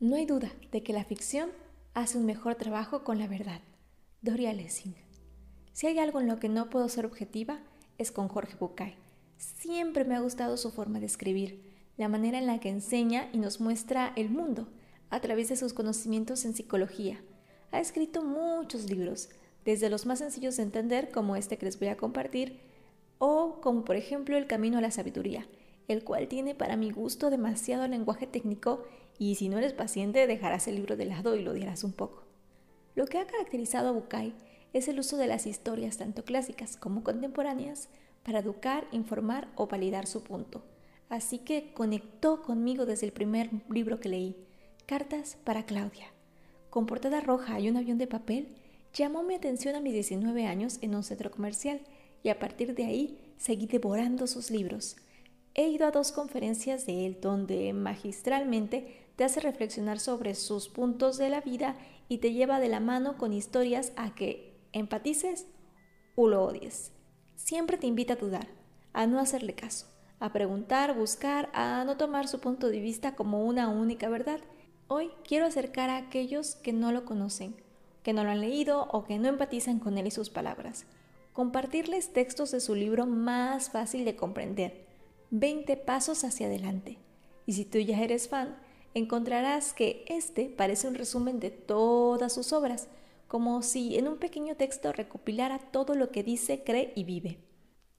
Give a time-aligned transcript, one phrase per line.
[0.00, 1.50] No hay duda de que la ficción
[1.94, 3.60] hace un mejor trabajo con la verdad.
[4.22, 4.96] Doria Lessing.
[5.72, 7.60] Si hay algo en lo que no puedo ser objetiva,
[7.96, 8.96] es con Jorge Bucay.
[9.36, 11.62] Siempre me ha gustado su forma de escribir,
[11.96, 14.68] la manera en la que enseña y nos muestra el mundo
[15.10, 17.22] a través de sus conocimientos en psicología.
[17.70, 19.28] Ha escrito muchos libros,
[19.64, 22.60] desde los más sencillos de entender como este que les voy a compartir,
[23.18, 25.46] o como por ejemplo El Camino a la Sabiduría,
[25.86, 28.84] el cual tiene para mi gusto demasiado lenguaje técnico
[29.18, 32.24] y si no eres paciente dejarás el libro de lado y lo dirás un poco.
[32.94, 34.34] Lo que ha caracterizado a Bucay
[34.72, 37.88] es el uso de las historias tanto clásicas como contemporáneas
[38.24, 40.64] para educar, informar o validar su punto.
[41.08, 44.36] Así que conectó conmigo desde el primer libro que leí,
[44.86, 46.06] Cartas para Claudia.
[46.70, 48.48] Con portada roja y un avión de papel,
[48.92, 51.80] llamó mi atención a mis 19 años en un centro comercial
[52.22, 54.96] y a partir de ahí seguí devorando sus libros.
[55.54, 61.18] He ido a dos conferencias de él donde magistralmente te hace reflexionar sobre sus puntos
[61.18, 61.76] de la vida
[62.08, 65.46] y te lleva de la mano con historias a que empatices
[66.16, 66.92] o lo odies.
[67.36, 68.48] Siempre te invita a dudar,
[68.92, 69.86] a no hacerle caso,
[70.18, 74.40] a preguntar, buscar, a no tomar su punto de vista como una única verdad.
[74.88, 77.56] Hoy quiero acercar a aquellos que no lo conocen,
[78.02, 80.86] que no lo han leído o que no empatizan con él y sus palabras.
[81.32, 84.86] Compartirles textos de su libro más fácil de comprender,
[85.30, 86.98] 20 pasos hacia adelante.
[87.46, 88.56] Y si tú ya eres fan,
[88.94, 92.88] encontrarás que este parece un resumen de todas sus obras,
[93.28, 97.38] como si en un pequeño texto recopilara todo lo que dice, cree y vive.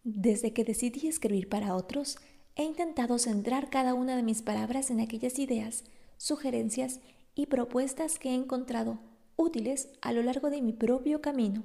[0.03, 2.17] Desde que decidí escribir para otros,
[2.55, 5.83] he intentado centrar cada una de mis palabras en aquellas ideas,
[6.17, 7.01] sugerencias
[7.35, 8.99] y propuestas que he encontrado
[9.35, 11.63] útiles a lo largo de mi propio camino,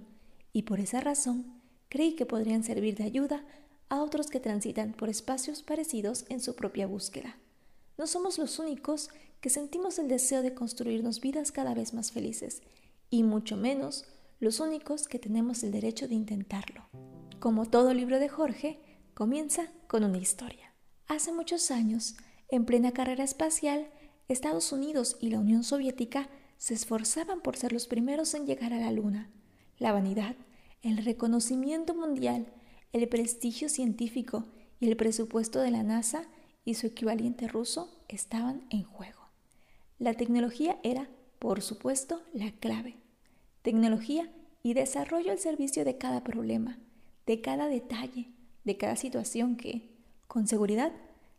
[0.53, 3.45] y por esa razón creí que podrían servir de ayuda
[3.89, 7.36] a otros que transitan por espacios parecidos en su propia búsqueda.
[8.01, 9.11] No somos los únicos
[9.43, 12.62] que sentimos el deseo de construirnos vidas cada vez más felices,
[13.11, 14.07] y mucho menos
[14.39, 16.89] los únicos que tenemos el derecho de intentarlo.
[17.41, 18.80] Como todo libro de Jorge,
[19.13, 20.73] comienza con una historia.
[21.08, 22.17] Hace muchos años,
[22.48, 23.91] en plena carrera espacial,
[24.29, 28.80] Estados Unidos y la Unión Soviética se esforzaban por ser los primeros en llegar a
[28.80, 29.30] la Luna.
[29.77, 30.36] La vanidad,
[30.80, 32.47] el reconocimiento mundial,
[32.95, 34.47] el prestigio científico
[34.80, 36.27] y el presupuesto de la NASA
[36.64, 39.21] y su equivalente ruso estaban en juego.
[39.98, 42.97] La tecnología era, por supuesto, la clave.
[43.63, 44.31] Tecnología
[44.63, 46.79] y desarrollo al servicio de cada problema,
[47.27, 48.31] de cada detalle,
[48.65, 49.91] de cada situación que,
[50.27, 50.93] con seguridad,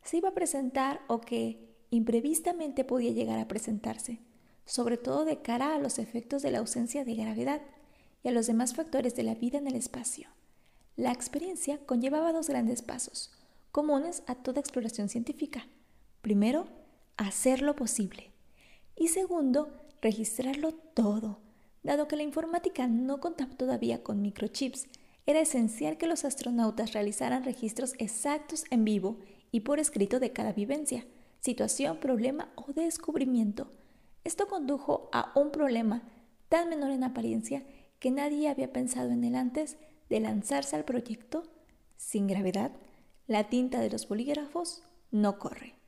[0.04, 4.20] se iba a presentar o que imprevistamente podía llegar a presentarse,
[4.66, 7.62] sobre todo de cara a los efectos de la ausencia de gravedad
[8.24, 10.30] y a los demás factores de la vida en el espacio.
[10.96, 13.32] La experiencia conllevaba dos grandes pasos
[13.72, 15.66] comunes a toda exploración científica.
[16.22, 16.68] Primero,
[17.18, 18.32] hacerlo posible.
[18.96, 19.70] Y segundo,
[20.02, 21.40] registrarlo todo.
[21.84, 24.88] Dado que la informática no contaba todavía con microchips,
[25.26, 29.20] era esencial que los astronautas realizaran registros exactos en vivo
[29.52, 31.06] y por escrito de cada vivencia,
[31.40, 33.72] situación, problema o descubrimiento.
[34.24, 36.04] Esto condujo a un problema
[36.50, 37.64] tan menor en apariencia
[38.00, 39.78] que nadie había pensado en él antes
[40.10, 41.44] de lanzarse al proyecto
[41.98, 42.72] sin gravedad
[43.28, 45.81] la tinta de los bolígrafos no corre.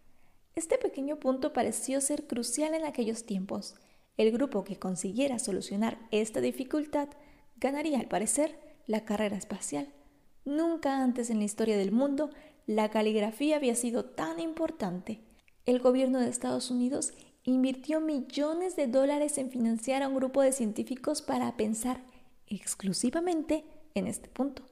[0.55, 3.75] Este pequeño punto pareció ser crucial en aquellos tiempos.
[4.17, 7.09] El grupo que consiguiera solucionar esta dificultad
[7.57, 9.91] ganaría, al parecer, la carrera espacial.
[10.45, 12.29] Nunca antes en la historia del mundo
[12.67, 15.21] la caligrafía había sido tan importante.
[15.65, 20.51] El gobierno de Estados Unidos invirtió millones de dólares en financiar a un grupo de
[20.51, 22.01] científicos para pensar
[22.47, 23.63] exclusivamente
[23.95, 24.63] en este punto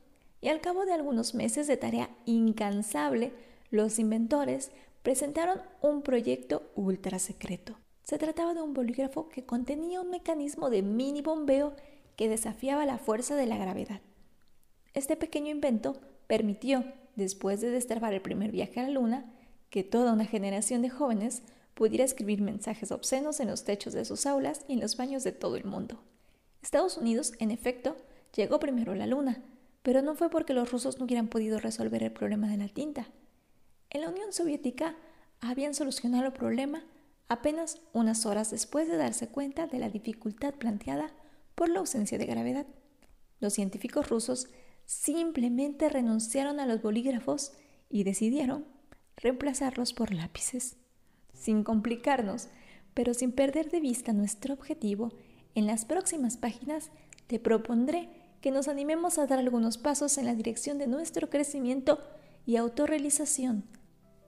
[0.42, 3.31] y al cabo de algunos meses de tarea incansable,
[3.69, 4.72] los inventores
[5.03, 7.78] presentaron un proyecto ultra secreto.
[8.03, 11.75] Se trataba de un bolígrafo que contenía un mecanismo de mini bombeo
[12.16, 14.01] que desafiaba la fuerza de la gravedad.
[14.94, 16.84] Este pequeño invento permitió,
[17.16, 19.31] después de destrabar el primer viaje a la Luna,
[19.69, 24.25] que toda una generación de jóvenes pudiera escribir mensajes obscenos en los techos de sus
[24.25, 26.01] aulas y en los baños de todo el mundo.
[26.62, 27.95] Estados Unidos, en efecto,
[28.36, 29.44] llegó primero a la Luna,
[29.81, 33.07] pero no fue porque los rusos no hubieran podido resolver el problema de la tinta.
[33.94, 34.96] En la Unión Soviética
[35.42, 36.82] habían solucionado el problema
[37.28, 41.12] apenas unas horas después de darse cuenta de la dificultad planteada
[41.56, 42.66] por la ausencia de gravedad.
[43.42, 44.48] Los científicos rusos
[44.86, 47.52] simplemente renunciaron a los bolígrafos
[47.90, 48.66] y decidieron
[49.18, 50.78] reemplazarlos por lápices.
[51.34, 52.48] Sin complicarnos,
[52.94, 55.12] pero sin perder de vista nuestro objetivo,
[55.54, 56.92] en las próximas páginas
[57.28, 58.10] te propondré
[58.40, 62.00] que nos animemos a dar algunos pasos en la dirección de nuestro crecimiento
[62.46, 63.81] y autorrealización.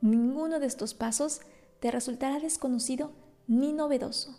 [0.03, 1.39] Ninguno de estos pasos
[1.79, 3.13] te resultará desconocido
[3.47, 4.37] ni novedoso.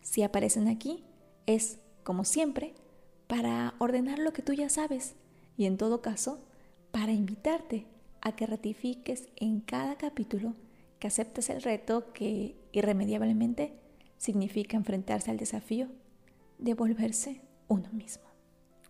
[0.00, 1.04] Si aparecen aquí,
[1.46, 2.74] es, como siempre,
[3.28, 5.14] para ordenar lo que tú ya sabes
[5.56, 6.40] y en todo caso,
[6.90, 7.86] para invitarte
[8.22, 10.56] a que ratifiques en cada capítulo
[10.98, 13.78] que aceptes el reto que irremediablemente
[14.18, 15.90] significa enfrentarse al desafío
[16.58, 18.24] de volverse uno mismo.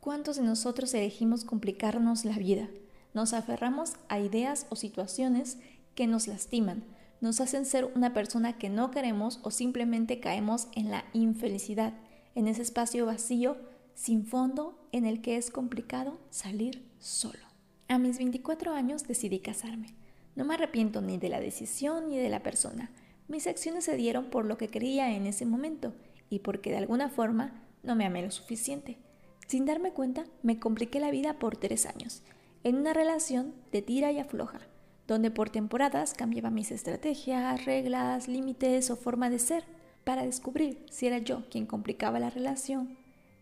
[0.00, 2.70] ¿Cuántos de nosotros elegimos complicarnos la vida?
[3.12, 5.58] Nos aferramos a ideas o situaciones
[5.94, 6.84] que nos lastiman,
[7.20, 11.94] nos hacen ser una persona que no queremos o simplemente caemos en la infelicidad,
[12.34, 13.56] en ese espacio vacío,
[13.94, 17.44] sin fondo, en el que es complicado salir solo.
[17.88, 19.94] A mis 24 años decidí casarme.
[20.36, 22.90] No me arrepiento ni de la decisión ni de la persona.
[23.28, 25.94] Mis acciones se dieron por lo que quería en ese momento
[26.28, 28.98] y porque de alguna forma no me amé lo suficiente.
[29.46, 32.22] Sin darme cuenta, me compliqué la vida por tres años,
[32.64, 34.60] en una relación de tira y afloja,
[35.06, 39.64] donde por temporadas cambiaba mis estrategias, reglas, límites o forma de ser,
[40.04, 42.96] para descubrir si era yo quien complicaba la relación,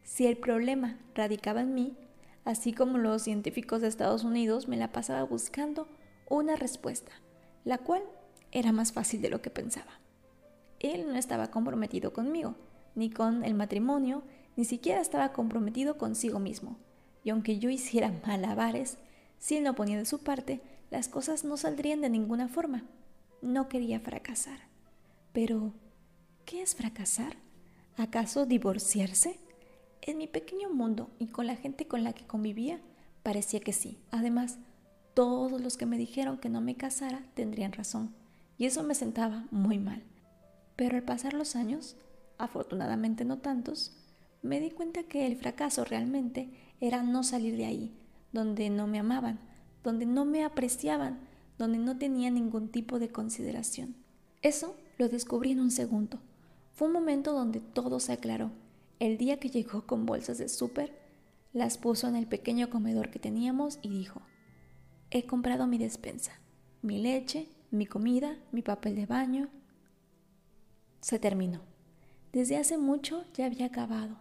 [0.05, 1.97] si el problema radicaba en mí,
[2.45, 5.89] así como los científicos de Estados Unidos me la pasaba buscando
[6.29, 7.13] una respuesta,
[7.65, 8.03] la cual
[8.51, 10.01] era más fácil de lo que pensaba.
[10.81, 12.57] Él no estaba comprometido conmigo,
[12.95, 14.23] ni con el matrimonio,
[14.57, 16.77] ni siquiera estaba comprometido consigo mismo.
[17.25, 18.99] Y aunque yo hiciera malabares,
[19.39, 20.61] si él no ponía de su parte,
[20.93, 22.85] las cosas no saldrían de ninguna forma.
[23.41, 24.59] No quería fracasar.
[25.33, 25.73] Pero,
[26.45, 27.39] ¿qué es fracasar?
[27.97, 29.41] ¿Acaso divorciarse?
[30.03, 32.79] En mi pequeño mundo y con la gente con la que convivía,
[33.23, 34.03] parecía que sí.
[34.11, 34.59] Además,
[35.15, 38.15] todos los que me dijeron que no me casara tendrían razón,
[38.59, 40.03] y eso me sentaba muy mal.
[40.77, 41.97] Pero al pasar los años,
[42.37, 43.97] afortunadamente no tantos,
[44.43, 46.51] me di cuenta que el fracaso realmente
[46.83, 47.97] era no salir de ahí,
[48.33, 49.41] donde no me amaban,
[49.83, 51.21] donde no me apreciaban,
[51.59, 53.95] donde no tenía ningún tipo de consideración.
[54.43, 56.21] Eso lo descubrí en un segundo.
[56.73, 58.51] Fue un momento donde todo se aclaró.
[58.99, 60.99] El día que llegó con bolsas de súper,
[61.53, 64.23] las puso en el pequeño comedor que teníamos y dijo,
[65.11, 66.33] he comprado mi despensa,
[66.81, 69.49] mi leche, mi comida, mi papel de baño.
[71.01, 71.61] Se terminó.
[72.33, 74.17] Desde hace mucho ya había acabado,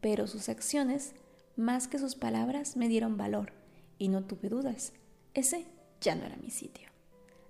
[0.00, 1.14] pero sus acciones,
[1.56, 3.52] más que sus palabras, me dieron valor
[3.98, 4.94] y no tuve dudas.
[5.34, 5.66] Ese
[6.00, 6.88] ya no era mi sitio.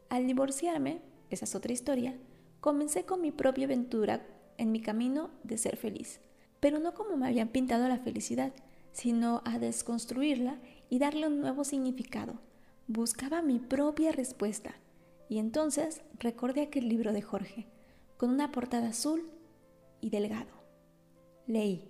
[0.09, 1.01] Al divorciarme,
[1.31, 2.17] esa es otra historia,
[2.61, 4.27] comencé con mi propia aventura
[4.59, 6.21] en mi camino de ser feliz,
[6.61, 8.53] pero no como me habían pintado la felicidad,
[8.93, 12.41] sino a desconstruirla y darle un nuevo significado.
[12.87, 14.75] Buscaba mi propia respuesta
[15.29, 17.67] y entonces recordé aquel libro de Jorge,
[18.17, 19.31] con una portada azul
[20.01, 20.51] y delgado.
[21.47, 21.89] Leí.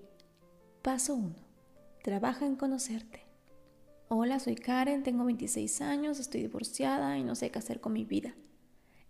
[0.82, 1.34] Paso 1.
[2.02, 3.29] Trabaja en conocerte.
[4.12, 8.04] Hola, soy Karen, tengo 26 años, estoy divorciada y no sé qué hacer con mi
[8.04, 8.34] vida.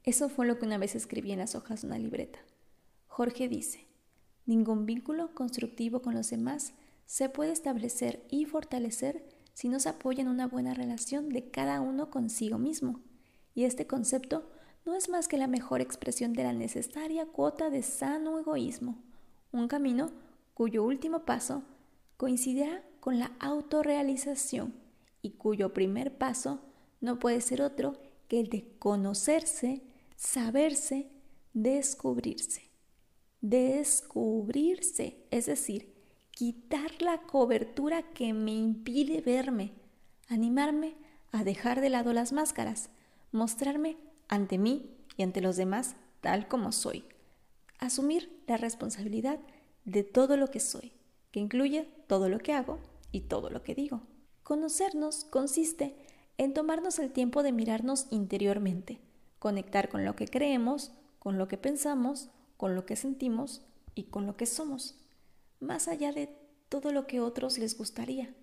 [0.04, 2.38] Eso fue lo que una vez escribí en las hojas de una libreta.
[3.06, 3.86] Jorge dice,
[4.44, 6.74] ningún vínculo constructivo con los demás
[7.06, 11.80] se puede establecer y fortalecer si no se apoya en una buena relación de cada
[11.80, 13.00] uno consigo mismo.
[13.54, 14.50] Y este concepto
[14.84, 18.98] no es más que la mejor expresión de la necesaria cuota de sano egoísmo,
[19.50, 20.10] un camino
[20.52, 21.62] cuyo último paso
[22.18, 24.89] coincidirá con la autorrealización
[25.22, 26.60] y cuyo primer paso
[27.00, 29.82] no puede ser otro que el de conocerse,
[30.16, 31.10] saberse,
[31.52, 32.70] descubrirse.
[33.40, 35.94] Descubrirse, es decir,
[36.30, 39.72] quitar la cobertura que me impide verme,
[40.28, 40.94] animarme
[41.32, 42.90] a dejar de lado las máscaras,
[43.32, 43.96] mostrarme
[44.28, 47.04] ante mí y ante los demás tal como soy.
[47.78, 49.40] Asumir la responsabilidad
[49.84, 50.92] de todo lo que soy,
[51.30, 52.78] que incluye todo lo que hago
[53.10, 54.02] y todo lo que digo.
[54.50, 55.94] Conocernos consiste
[56.36, 58.98] en tomarnos el tiempo de mirarnos interiormente,
[59.38, 60.90] conectar con lo que creemos,
[61.20, 63.62] con lo que pensamos, con lo que sentimos
[63.94, 64.98] y con lo que somos,
[65.60, 66.36] más allá de
[66.68, 68.34] todo lo que otros les gustaría.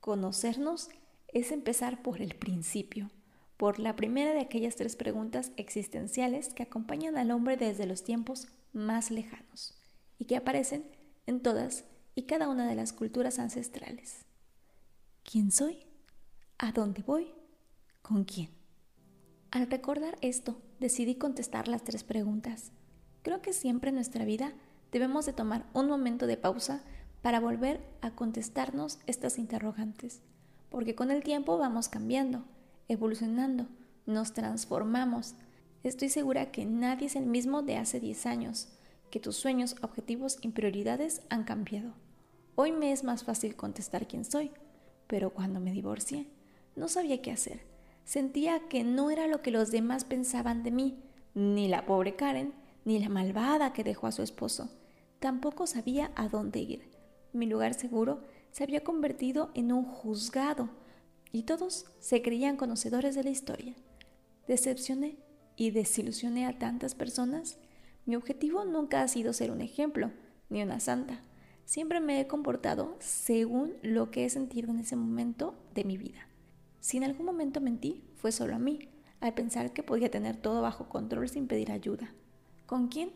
[0.00, 0.88] Conocernos
[1.28, 3.08] es empezar por el principio,
[3.56, 8.48] por la primera de aquellas tres preguntas existenciales que acompañan al hombre desde los tiempos
[8.72, 9.78] más lejanos
[10.18, 10.90] y que aparecen
[11.26, 11.84] en todas
[12.16, 14.24] y cada una de las culturas ancestrales.
[15.22, 15.86] ¿Quién soy?
[16.58, 17.32] ¿A dónde voy?
[18.02, 18.50] ¿Con quién?
[19.50, 22.72] Al recordar esto, decidí contestar las tres preguntas.
[23.22, 24.52] Creo que siempre en nuestra vida
[24.92, 26.82] debemos de tomar un momento de pausa
[27.22, 30.20] para volver a contestarnos estas interrogantes,
[30.70, 32.44] porque con el tiempo vamos cambiando
[32.88, 33.66] evolucionando,
[34.06, 35.34] nos transformamos.
[35.84, 38.68] Estoy segura que nadie es el mismo de hace 10 años,
[39.10, 41.92] que tus sueños, objetivos y prioridades han cambiado.
[42.56, 44.50] Hoy me es más fácil contestar quién soy,
[45.08, 46.28] pero cuando me divorcié,
[46.76, 47.62] no sabía qué hacer.
[48.04, 51.02] Sentía que no era lo que los demás pensaban de mí,
[51.34, 54.70] ni la pobre Karen, ni la malvada que dejó a su esposo.
[55.18, 56.90] Tampoco sabía a dónde ir.
[57.32, 60.70] Mi lugar seguro se había convertido en un juzgado
[61.32, 63.74] y todos se creían conocedores de la historia.
[64.46, 65.18] Decepcioné
[65.56, 67.58] y desilusioné a tantas personas.
[68.06, 70.12] Mi objetivo nunca ha sido ser un ejemplo,
[70.48, 71.22] ni una santa.
[71.68, 76.26] Siempre me he comportado según lo que he sentido en ese momento de mi vida.
[76.80, 78.88] Si en algún momento mentí, fue solo a mí,
[79.20, 82.14] al pensar que podía tener todo bajo control sin pedir ayuda.
[82.64, 83.12] ¿Con quién?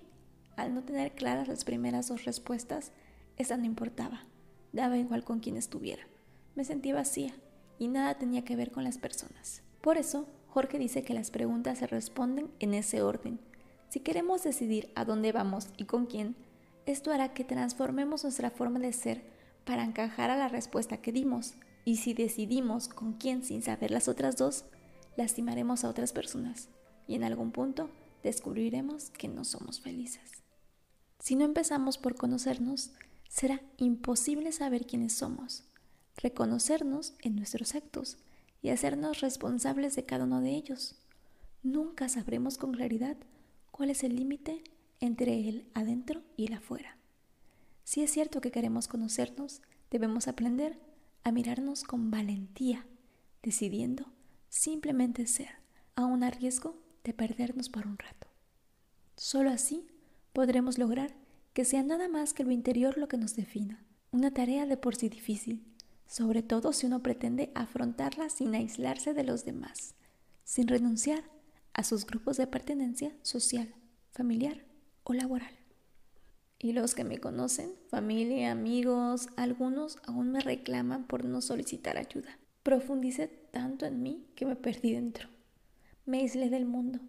[0.55, 2.93] Al no tener claras las primeras dos respuestas,
[3.39, 4.27] esa no importaba.
[4.75, 6.07] Daba igual con quién estuviera.
[6.55, 7.33] Me sentía vacía
[7.79, 9.63] y nada tenía que ver con las personas.
[9.81, 13.41] Por eso, Jorge dice que las preguntas se responden en ese orden.
[13.89, 16.37] Si queremos decidir a dónde vamos y con quién,
[16.87, 19.23] esto hará que transformemos nuestra forma de ser
[19.65, 21.55] para encajar a la respuesta que dimos.
[21.85, 24.65] Y si decidimos con quién sin saber las otras dos,
[25.17, 26.69] lastimaremos a otras personas
[27.07, 27.91] y en algún punto
[28.23, 30.43] descubriremos que no somos felices.
[31.19, 32.93] Si no empezamos por conocernos,
[33.29, 35.65] será imposible saber quiénes somos,
[36.17, 38.19] reconocernos en nuestros actos
[38.61, 40.97] y hacernos responsables de cada uno de ellos.
[41.63, 43.17] Nunca sabremos con claridad
[43.71, 44.63] cuál es el límite
[45.03, 46.97] entre el adentro y el afuera.
[47.83, 50.79] Si es cierto que queremos conocernos, debemos aprender
[51.25, 52.87] a mirarnos con valentía,
[53.43, 54.07] decidiendo
[54.49, 55.51] simplemente ser,
[55.97, 58.29] aun a riesgo de perdernos por un rato.
[59.17, 59.89] Solo así
[60.33, 61.13] podremos lograr
[61.53, 64.95] que sea nada más que lo interior lo que nos defina, una tarea de por
[64.95, 65.67] sí difícil,
[66.07, 69.97] sobre todo si uno pretende afrontarla sin aislarse de los demás,
[70.45, 71.25] sin renunciar
[71.73, 73.75] a sus grupos de pertenencia social,
[74.13, 74.72] familiar
[75.05, 75.53] o laboral.
[76.59, 82.39] Y los que me conocen, familia, amigos, algunos aún me reclaman por no solicitar ayuda.
[82.63, 85.29] Profundicé tanto en mí que me perdí dentro.
[86.07, 87.01] Me aislé del mundo,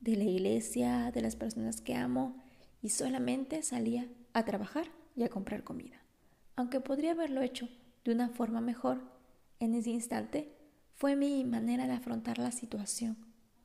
[0.00, 2.42] de la iglesia, de las personas que amo
[2.82, 6.02] y solamente salía a trabajar y a comprar comida.
[6.56, 7.68] Aunque podría haberlo hecho
[8.04, 9.00] de una forma mejor,
[9.60, 10.52] en ese instante
[10.94, 13.16] fue mi manera de afrontar la situación.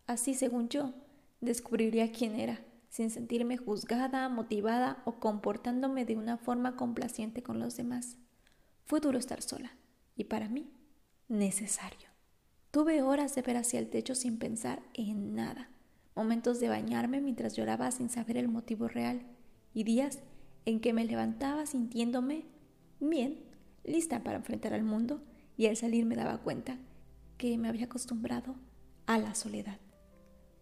[0.05, 0.93] Así, según yo,
[1.41, 2.59] descubriría quién era
[2.95, 8.15] sin sentirme juzgada, motivada o comportándome de una forma complaciente con los demás.
[8.85, 9.75] Fue duro estar sola
[10.15, 10.71] y para mí
[11.27, 12.07] necesario.
[12.71, 15.69] Tuve horas de ver hacia el techo sin pensar en nada,
[16.15, 19.23] momentos de bañarme mientras lloraba sin saber el motivo real
[19.73, 20.19] y días
[20.63, 22.45] en que me levantaba sintiéndome
[23.01, 23.43] bien,
[23.83, 25.21] lista para enfrentar al mundo
[25.57, 26.77] y al salir me daba cuenta
[27.37, 28.55] que me había acostumbrado
[29.05, 29.81] a la soledad.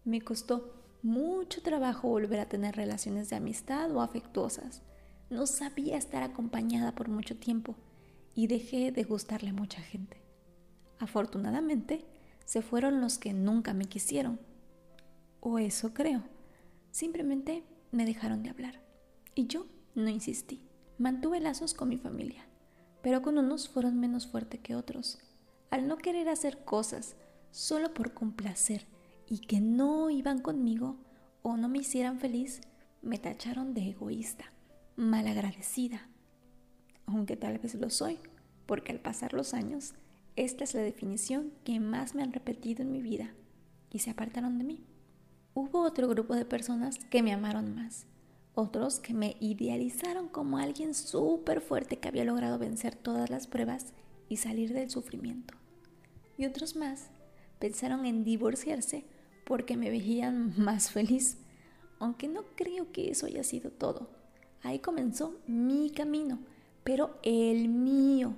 [0.04, 4.80] Me costó mucho trabajo volver a tener relaciones de amistad o afectuosas.
[5.28, 7.76] No sabía estar acompañada por mucho tiempo
[8.34, 10.22] y dejé de gustarle a mucha gente.
[10.98, 12.06] Afortunadamente,
[12.46, 14.40] se fueron los que nunca me quisieron.
[15.40, 16.22] O eso creo.
[16.90, 18.80] Simplemente me dejaron de hablar.
[19.34, 20.66] Y yo no insistí.
[20.96, 22.46] Mantuve lazos con mi familia,
[23.02, 25.18] pero con unos fueron menos fuertes que otros.
[25.70, 27.16] Al no querer hacer cosas
[27.50, 28.86] solo por complacer
[29.28, 30.96] y que no iban conmigo
[31.42, 32.60] o no me hicieran feliz,
[33.02, 34.52] me tacharon de egoísta,
[34.96, 36.08] malagradecida.
[37.06, 38.18] Aunque tal vez lo soy,
[38.66, 39.94] porque al pasar los años,
[40.36, 43.34] esta es la definición que más me han repetido en mi vida
[43.90, 44.84] y se apartaron de mí.
[45.54, 48.06] Hubo otro grupo de personas que me amaron más,
[48.54, 53.92] otros que me idealizaron como alguien súper fuerte que había logrado vencer todas las pruebas
[54.28, 55.54] y salir del sufrimiento.
[56.36, 57.10] Y otros más
[57.58, 59.04] pensaron en divorciarse
[59.44, 61.38] porque me veían más feliz,
[61.98, 64.10] aunque no creo que eso haya sido todo.
[64.62, 66.38] Ahí comenzó mi camino,
[66.82, 68.36] pero el mío.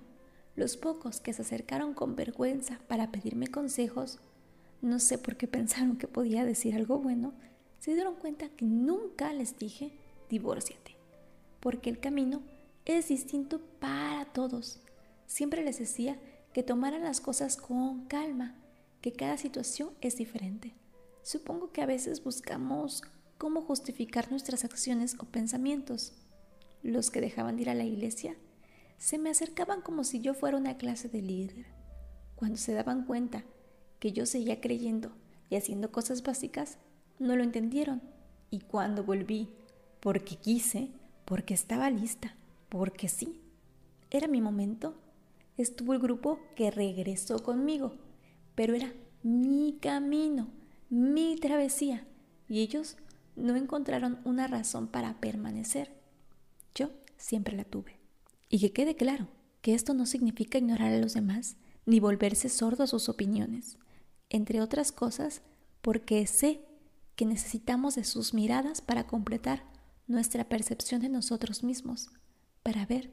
[0.56, 4.18] Los pocos que se acercaron con vergüenza para pedirme consejos,
[4.82, 7.34] no sé por qué pensaron que podía decir algo bueno,
[7.78, 9.92] se dieron cuenta que nunca les dije
[10.28, 10.96] divórciate,
[11.60, 12.42] porque el camino
[12.84, 14.80] es distinto para todos.
[15.26, 16.18] Siempre les decía
[16.52, 18.56] que tomaran las cosas con calma,
[19.00, 20.74] que cada situación es diferente.
[21.26, 23.02] Supongo que a veces buscamos
[23.36, 26.12] cómo justificar nuestras acciones o pensamientos.
[26.84, 28.36] Los que dejaban de ir a la iglesia
[28.96, 31.66] se me acercaban como si yo fuera una clase de líder.
[32.36, 33.42] Cuando se daban cuenta
[33.98, 35.10] que yo seguía creyendo
[35.50, 36.78] y haciendo cosas básicas,
[37.18, 38.02] no lo entendieron.
[38.52, 39.48] Y cuando volví,
[39.98, 40.90] porque quise,
[41.24, 42.36] porque estaba lista,
[42.68, 43.40] porque sí,
[44.10, 44.94] era mi momento,
[45.56, 47.94] estuvo el grupo que regresó conmigo,
[48.54, 48.92] pero era
[49.24, 50.52] mi camino
[50.88, 52.06] mi travesía
[52.48, 52.96] y ellos
[53.34, 55.92] no encontraron una razón para permanecer.
[56.74, 57.98] Yo siempre la tuve.
[58.48, 59.28] Y que quede claro
[59.62, 63.78] que esto no significa ignorar a los demás ni volverse sordo a sus opiniones,
[64.30, 65.42] entre otras cosas
[65.80, 66.60] porque sé
[67.14, 69.64] que necesitamos de sus miradas para completar
[70.06, 72.10] nuestra percepción de nosotros mismos,
[72.62, 73.10] para ver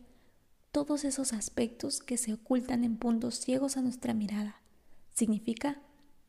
[0.72, 4.62] todos esos aspectos que se ocultan en puntos ciegos a nuestra mirada.
[5.14, 5.82] Significa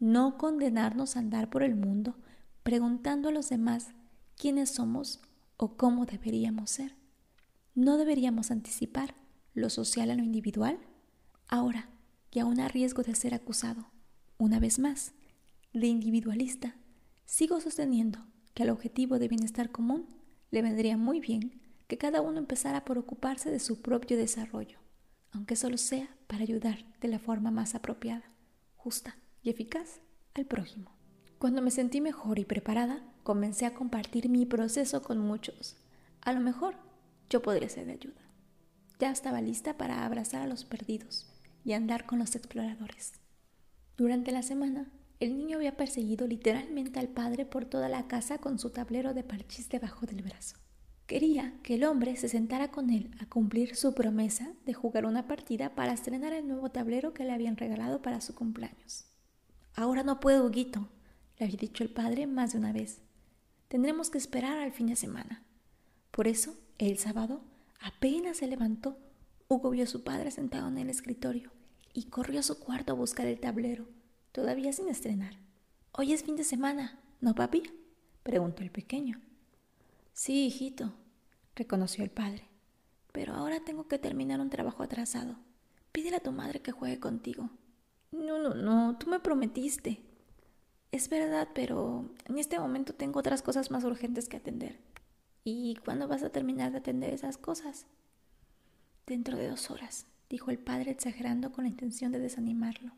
[0.05, 2.15] no condenarnos a andar por el mundo
[2.63, 3.95] preguntando a los demás
[4.37, 5.23] quiénes somos
[5.57, 6.95] o cómo deberíamos ser.
[7.75, 9.15] No deberíamos anticipar
[9.55, 10.79] lo social a lo individual.
[11.49, 11.89] Ahora,
[12.31, 13.87] y aún a riesgo de ser acusado,
[14.37, 15.15] una vez más,
[15.73, 16.77] de individualista,
[17.25, 20.07] sigo sosteniendo que al objetivo de bienestar común
[20.51, 24.81] le vendría muy bien que cada uno empezara por ocuparse de su propio desarrollo,
[25.31, 28.31] aunque solo sea para ayudar de la forma más apropiada,
[28.77, 30.01] justa y eficaz
[30.35, 30.91] al prójimo.
[31.39, 35.77] Cuando me sentí mejor y preparada, comencé a compartir mi proceso con muchos.
[36.23, 36.77] A lo mejor
[37.29, 38.23] yo podría ser de ayuda.
[38.99, 41.31] Ya estaba lista para abrazar a los perdidos
[41.65, 43.13] y andar con los exploradores.
[43.97, 48.59] Durante la semana, el niño había perseguido literalmente al padre por toda la casa con
[48.59, 50.57] su tablero de parchís debajo del brazo.
[51.07, 55.27] Quería que el hombre se sentara con él a cumplir su promesa de jugar una
[55.27, 59.14] partida para estrenar el nuevo tablero que le habían regalado para su cumpleaños.
[59.75, 60.89] Ahora no puedo, Huguito,
[61.39, 63.01] le había dicho el padre más de una vez.
[63.69, 65.43] Tendremos que esperar al fin de semana.
[66.11, 67.41] Por eso, el sábado,
[67.81, 68.97] apenas se levantó,
[69.49, 71.51] Hugo vio a su padre sentado en el escritorio
[71.93, 73.87] y corrió a su cuarto a buscar el tablero,
[74.33, 75.37] todavía sin estrenar.
[75.93, 77.63] Hoy es fin de semana, ¿no, papi?
[78.23, 79.21] preguntó el pequeño.
[80.13, 80.95] Sí, hijito,
[81.55, 82.49] reconoció el padre.
[83.13, 85.37] Pero ahora tengo que terminar un trabajo atrasado.
[85.93, 87.51] Pídele a tu madre que juegue contigo.
[88.15, 90.01] No, no, no, tú me prometiste.
[90.93, 94.81] Es verdad, pero en este momento tengo otras cosas más urgentes que atender.
[95.43, 97.87] ¿Y cuándo vas a terminar de atender esas cosas?
[99.05, 102.93] Dentro de dos horas, dijo el padre exagerando con la intención de desanimarlo.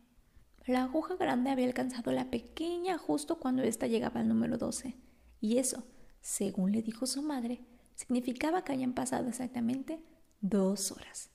[0.66, 4.96] La aguja grande había alcanzado la pequeña justo cuando ésta llegaba al número doce,
[5.40, 5.87] y eso,
[6.20, 10.04] según le dijo su madre, significaba que habían pasado exactamente
[10.42, 11.30] dos horas.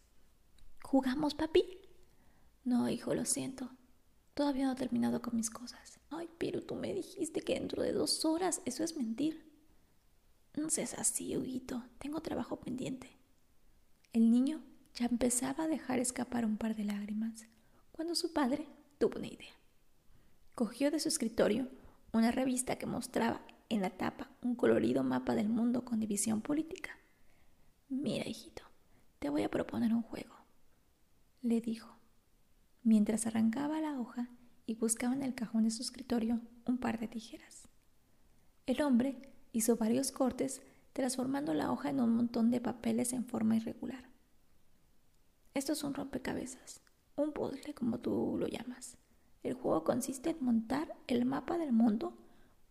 [0.84, 1.79] ¿Jugamos, papi?
[2.64, 3.72] No, hijo, lo siento.
[4.42, 6.00] Todavía no he terminado con mis cosas.
[6.10, 8.64] Ay, pero tú me dijiste que dentro de dos horas.
[8.66, 9.46] Eso es mentir.
[10.58, 11.84] No seas así, Huguito.
[12.00, 13.20] Tengo trabajo pendiente.
[14.14, 14.64] El niño
[14.96, 17.46] ya empezaba a dejar escapar un par de lágrimas
[17.92, 19.54] cuando su padre tuvo una idea.
[20.56, 21.68] Cogió de su escritorio
[22.12, 26.98] una revista que mostraba en la tapa un colorido mapa del mundo con división política.
[27.90, 28.64] Mira, hijito,
[29.20, 30.36] te voy a proponer un juego,
[31.44, 32.00] le dijo,
[32.83, 34.29] mientras arrancaba la hoja
[34.65, 37.67] y buscaba en el cajón de su escritorio un par de tijeras.
[38.65, 40.61] El hombre hizo varios cortes
[40.94, 44.09] transformando la hoja en un montón de papeles en forma irregular.
[45.53, 46.81] Esto es un rompecabezas,
[47.15, 48.98] un puzzle como tú lo llamas.
[49.44, 52.17] El juego consiste en montar el mapa del mundo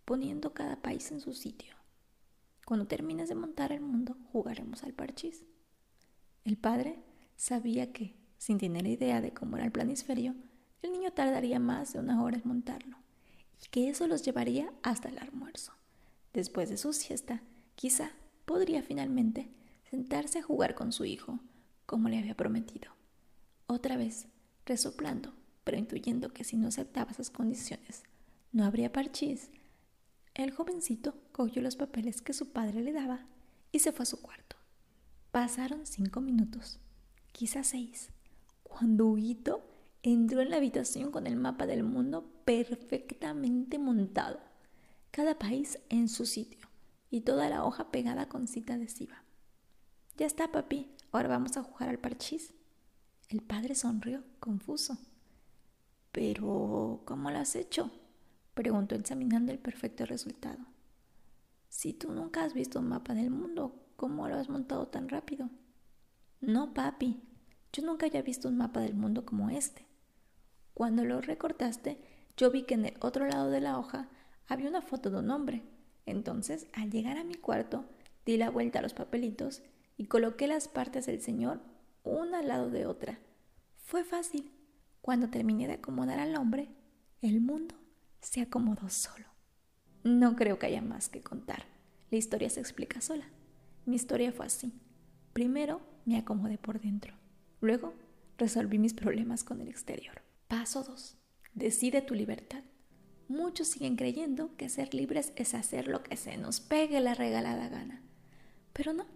[0.05, 1.75] poniendo cada país en su sitio.
[2.65, 5.45] Cuando termines de montar el mundo, jugaremos al parchís.
[6.45, 7.03] El padre
[7.37, 10.35] sabía que, sin tener idea de cómo era el planisferio,
[10.81, 12.97] el niño tardaría más de una hora en montarlo,
[13.63, 15.75] y que eso los llevaría hasta el almuerzo.
[16.33, 17.43] Después de su siesta,
[17.75, 18.13] quizá
[18.47, 19.51] podría finalmente
[19.91, 21.39] sentarse a jugar con su hijo,
[21.85, 22.93] como le había prometido.
[23.67, 24.27] Otra vez,
[24.65, 28.05] resoplando, pero intuyendo que si no aceptaba esas condiciones,
[28.53, 29.51] no habría parchís,
[30.33, 33.27] el jovencito cogió los papeles que su padre le daba
[33.71, 34.57] y se fue a su cuarto.
[35.31, 36.79] Pasaron cinco minutos,
[37.33, 38.09] quizás seis,
[38.71, 39.63] cuando Huguito
[40.03, 44.41] entró en la habitación con el mapa del mundo perfectamente montado,
[45.11, 46.69] cada país en su sitio
[47.11, 49.25] y toda la hoja pegada con cita adhesiva.
[50.17, 52.55] Ya está, papi, ahora vamos a jugar al parchís.
[53.29, 54.97] El padre sonrió, confuso.
[56.13, 57.91] Pero, ¿cómo lo has hecho?
[58.55, 60.65] preguntó examinando el perfecto resultado.
[61.69, 65.51] Si tú nunca has visto un mapa del mundo, ¿cómo lo has montado tan rápido?
[66.41, 67.23] No, papi,
[67.73, 69.87] yo nunca había visto un mapa del mundo como este.
[70.75, 71.99] Cuando lo recortaste,
[72.37, 74.09] yo vi que en el otro lado de la hoja
[74.49, 75.63] había una foto de un hombre.
[76.07, 77.85] Entonces, al llegar a mi cuarto,
[78.25, 79.63] di la vuelta a los papelitos
[79.97, 81.61] y coloqué las partes del señor
[82.03, 83.19] una al lado de otra.
[83.77, 84.51] Fue fácil.
[85.03, 86.69] Cuando terminé de acomodar al hombre,
[87.23, 87.75] el mundo
[88.21, 89.27] se acomodó solo.
[90.03, 91.67] No creo que haya más que contar.
[92.11, 93.29] La historia se explica sola.
[93.85, 94.73] Mi historia fue así.
[95.33, 97.20] Primero me acomodé por dentro.
[97.61, 97.95] Luego
[98.39, 100.23] resolví mis problemas con el exterior.
[100.49, 101.17] Paso 2.
[101.55, 102.63] Decide tu libertad.
[103.29, 107.69] Muchos siguen creyendo que ser libres es hacer lo que se nos pegue la regalada
[107.69, 108.03] gana.
[108.73, 109.07] Pero no,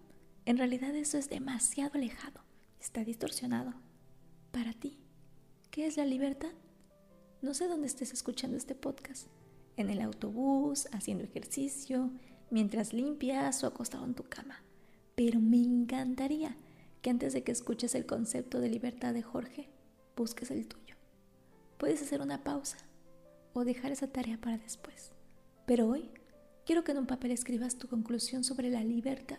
[0.45, 2.43] en realidad eso es demasiado alejado,
[2.81, 3.75] está distorsionado.
[4.53, 4.99] Para ti,
[5.71, 6.53] ¿qué es la libertad?
[7.43, 9.29] No sé dónde estés escuchando este podcast.
[9.77, 12.13] en el autobús, haciendo ejercicio,
[12.51, 14.63] mientras limpias o acostado en tu cama.
[15.17, 16.57] Pero me encantaría
[17.05, 19.69] que antes de que escuches el concepto de libertad de Jorge,
[20.17, 20.97] busques el tuyo.
[21.77, 22.79] Puedes hacer una pausa
[23.53, 25.13] o dejar esa tarea para después.
[25.67, 26.09] Pero hoy
[26.65, 29.39] quiero que en un papel escribas tu conclusión sobre la libertad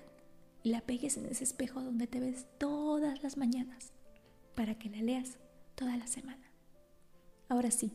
[0.61, 3.93] y la pegues en ese espejo donde te ves todas las mañanas
[4.53, 5.39] para que la leas
[5.73, 6.51] toda la semana.
[7.49, 7.93] Ahora sí,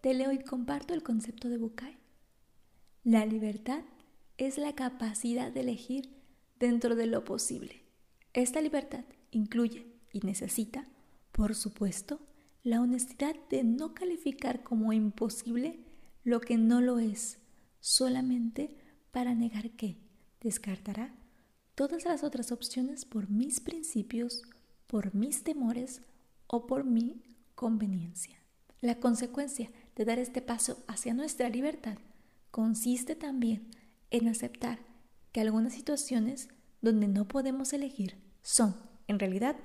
[0.00, 1.98] te leo y comparto el concepto de Bukai.
[3.04, 3.84] La libertad
[4.38, 6.10] es la capacidad de elegir
[6.58, 7.83] dentro de lo posible.
[8.34, 10.88] Esta libertad incluye y necesita,
[11.30, 12.18] por supuesto,
[12.64, 15.84] la honestidad de no calificar como imposible
[16.24, 17.38] lo que no lo es,
[17.78, 18.76] solamente
[19.12, 19.98] para negar que
[20.40, 21.14] descartará
[21.76, 24.42] todas las otras opciones por mis principios,
[24.88, 26.02] por mis temores
[26.48, 27.22] o por mi
[27.54, 28.36] conveniencia.
[28.80, 31.98] La consecuencia de dar este paso hacia nuestra libertad
[32.50, 33.70] consiste también
[34.10, 34.80] en aceptar
[35.30, 36.48] que algunas situaciones
[36.82, 38.76] donde no podemos elegir son,
[39.08, 39.56] en realidad,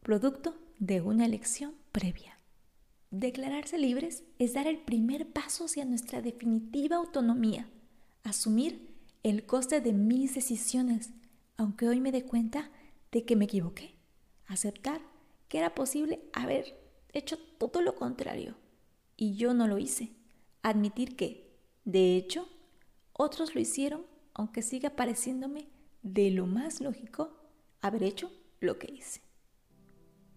[0.00, 2.38] producto de una elección previa.
[3.10, 7.68] Declararse libres es dar el primer paso hacia nuestra definitiva autonomía,
[8.22, 11.10] asumir el coste de mis decisiones,
[11.56, 12.70] aunque hoy me dé cuenta
[13.10, 13.96] de que me equivoqué,
[14.46, 15.00] aceptar
[15.48, 16.78] que era posible haber
[17.12, 18.54] hecho todo lo contrario
[19.16, 20.12] y yo no lo hice.
[20.62, 22.48] Admitir que, de hecho,
[23.14, 25.66] otros lo hicieron, aunque siga pareciéndome
[26.02, 27.37] de lo más lógico
[27.80, 29.22] haber hecho lo que hice.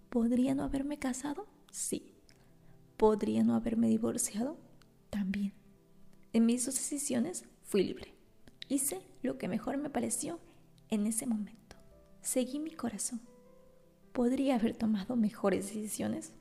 [0.10, 1.48] ¿Podría no haberme casado?
[1.72, 2.14] Sí.
[2.98, 4.58] ¿Podría no haberme divorciado?
[5.10, 5.54] También.
[6.34, 8.14] En mis decisiones fui libre.
[8.68, 10.40] Hice lo que mejor me pareció
[10.90, 11.78] en ese momento.
[12.22, 13.22] Seguí mi corazón.
[14.14, 16.34] ¿Podría haber tomado mejores decisiones?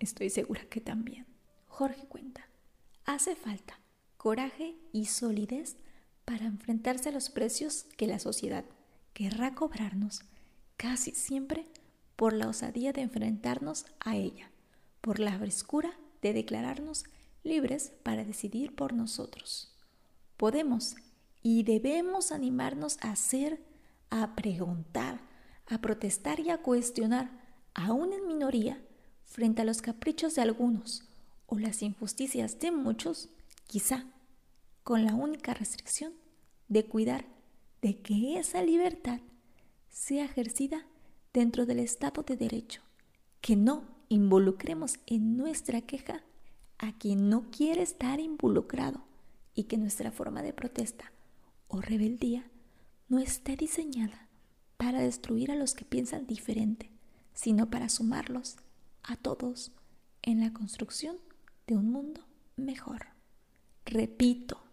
[0.00, 1.26] Estoy segura que también.
[1.66, 2.48] Jorge cuenta,
[3.04, 3.80] hace falta
[4.16, 5.76] coraje y solidez
[6.24, 8.64] para enfrentarse a los precios que la sociedad
[9.14, 10.22] querrá cobrarnos,
[10.76, 11.66] casi siempre
[12.16, 14.50] por la osadía de enfrentarnos a ella,
[15.00, 17.04] por la frescura de declararnos
[17.42, 19.72] libres para decidir por nosotros.
[20.36, 20.96] Podemos
[21.42, 23.62] y debemos animarnos a hacer,
[24.10, 25.20] a preguntar,
[25.66, 27.30] a protestar y a cuestionar,
[27.74, 28.82] aún en minoría,
[29.24, 31.04] frente a los caprichos de algunos
[31.46, 33.28] o las injusticias de muchos,
[33.66, 34.06] quizá
[34.82, 36.12] con la única restricción
[36.68, 37.26] de cuidar
[37.84, 39.20] de que esa libertad
[39.90, 40.86] sea ejercida
[41.34, 42.80] dentro del Estado de Derecho,
[43.42, 46.24] que no involucremos en nuestra queja
[46.78, 49.04] a quien no quiere estar involucrado
[49.54, 51.12] y que nuestra forma de protesta
[51.68, 52.50] o rebeldía
[53.10, 54.28] no esté diseñada
[54.78, 56.90] para destruir a los que piensan diferente,
[57.34, 58.56] sino para sumarlos
[59.02, 59.72] a todos
[60.22, 61.18] en la construcción
[61.66, 62.22] de un mundo
[62.56, 63.08] mejor.
[63.84, 64.63] Repito,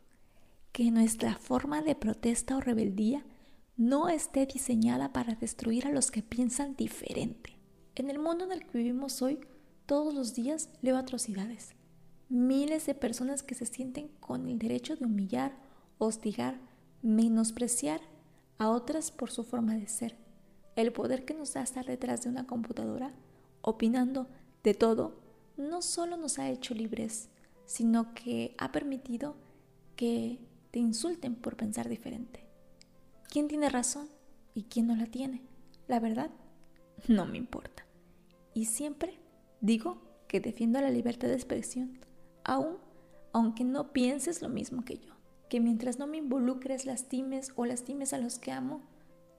[0.71, 3.25] que nuestra forma de protesta o rebeldía
[3.77, 7.57] no esté diseñada para destruir a los que piensan diferente.
[7.95, 9.39] En el mundo en el que vivimos hoy,
[9.86, 11.73] todos los días leo atrocidades.
[12.29, 15.57] Miles de personas que se sienten con el derecho de humillar,
[15.97, 16.60] hostigar,
[17.01, 17.99] menospreciar
[18.57, 20.15] a otras por su forma de ser.
[20.75, 23.13] El poder que nos da estar detrás de una computadora,
[23.62, 24.27] opinando
[24.63, 25.19] de todo,
[25.57, 27.29] no solo nos ha hecho libres,
[27.65, 29.36] sino que ha permitido
[29.95, 30.39] que
[30.71, 32.45] te insulten por pensar diferente.
[33.29, 34.10] ¿Quién tiene razón
[34.53, 35.41] y quién no la tiene?
[35.88, 36.31] La verdad,
[37.07, 37.86] no me importa.
[38.53, 39.19] Y siempre
[39.60, 41.99] digo que defiendo la libertad de expresión,
[42.43, 42.77] aun
[43.34, 45.13] aunque no pienses lo mismo que yo.
[45.49, 48.81] Que mientras no me involucres, lastimes o lastimes a los que amo,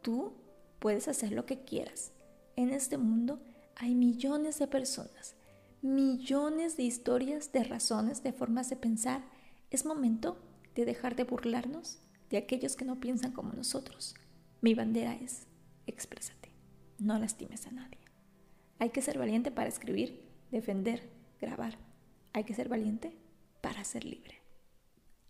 [0.02, 0.32] tú
[0.78, 2.12] puedes hacer lo que quieras.
[2.56, 3.40] En este mundo
[3.76, 5.36] hay millones de personas,
[5.80, 9.24] millones de historias, de razones, de formas de pensar.
[9.70, 10.36] Es momento
[10.74, 11.98] de dejar de burlarnos
[12.30, 14.14] de aquellos que no piensan como nosotros.
[14.61, 15.46] Mi bandera es,
[15.87, 16.50] exprésate,
[16.98, 17.98] no lastimes a nadie.
[18.78, 21.78] Hay que ser valiente para escribir, defender, grabar.
[22.32, 23.16] Hay que ser valiente
[23.61, 24.40] para ser libre.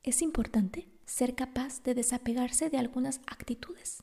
[0.03, 4.03] Es importante ser capaz de desapegarse de algunas actitudes,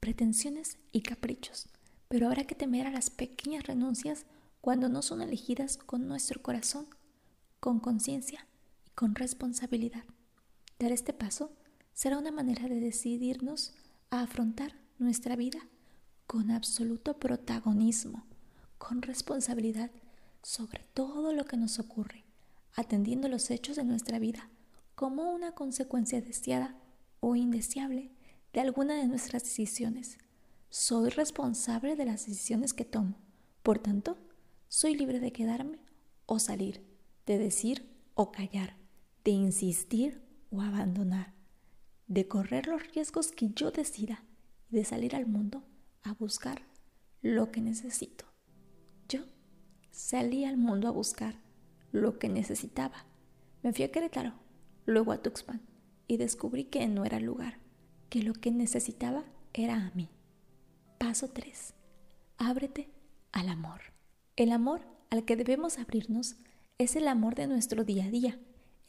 [0.00, 1.68] pretensiones y caprichos,
[2.08, 4.26] pero habrá que temer a las pequeñas renuncias
[4.60, 6.86] cuando no son elegidas con nuestro corazón,
[7.60, 8.46] con conciencia
[8.86, 10.04] y con responsabilidad.
[10.80, 11.52] Dar este paso
[11.92, 13.74] será una manera de decidirnos
[14.08, 15.58] a afrontar nuestra vida
[16.26, 18.26] con absoluto protagonismo,
[18.78, 19.90] con responsabilidad
[20.42, 22.24] sobre todo lo que nos ocurre,
[22.72, 24.48] atendiendo los hechos de nuestra vida
[24.94, 26.78] como una consecuencia deseada
[27.20, 28.10] o indeseable
[28.54, 30.16] de alguna de nuestras decisiones.
[30.70, 33.16] Soy responsable de las decisiones que tomo.
[33.62, 34.16] Por tanto,
[34.68, 35.84] soy libre de quedarme
[36.24, 36.82] o salir,
[37.26, 38.78] de decir o callar,
[39.24, 41.34] de insistir o abandonar,
[42.06, 44.24] de correr los riesgos que yo decida
[44.70, 45.64] y de salir al mundo
[46.02, 46.62] a buscar
[47.22, 48.24] lo que necesito.
[49.08, 49.24] Yo
[49.90, 51.36] salí al mundo a buscar
[51.92, 53.06] lo que necesitaba.
[53.62, 54.34] Me fui a Querétaro,
[54.86, 55.60] luego a Tuxpan
[56.06, 57.58] y descubrí que no era el lugar,
[58.08, 60.08] que lo que necesitaba era a mí.
[60.98, 61.74] Paso 3.
[62.38, 62.90] Ábrete
[63.32, 63.80] al amor.
[64.36, 66.36] El amor al que debemos abrirnos
[66.78, 68.40] es el amor de nuestro día a día,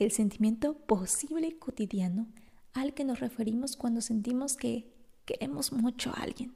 [0.03, 2.27] el sentimiento posible cotidiano
[2.73, 4.91] al que nos referimos cuando sentimos que
[5.25, 6.53] queremos mucho a alguien.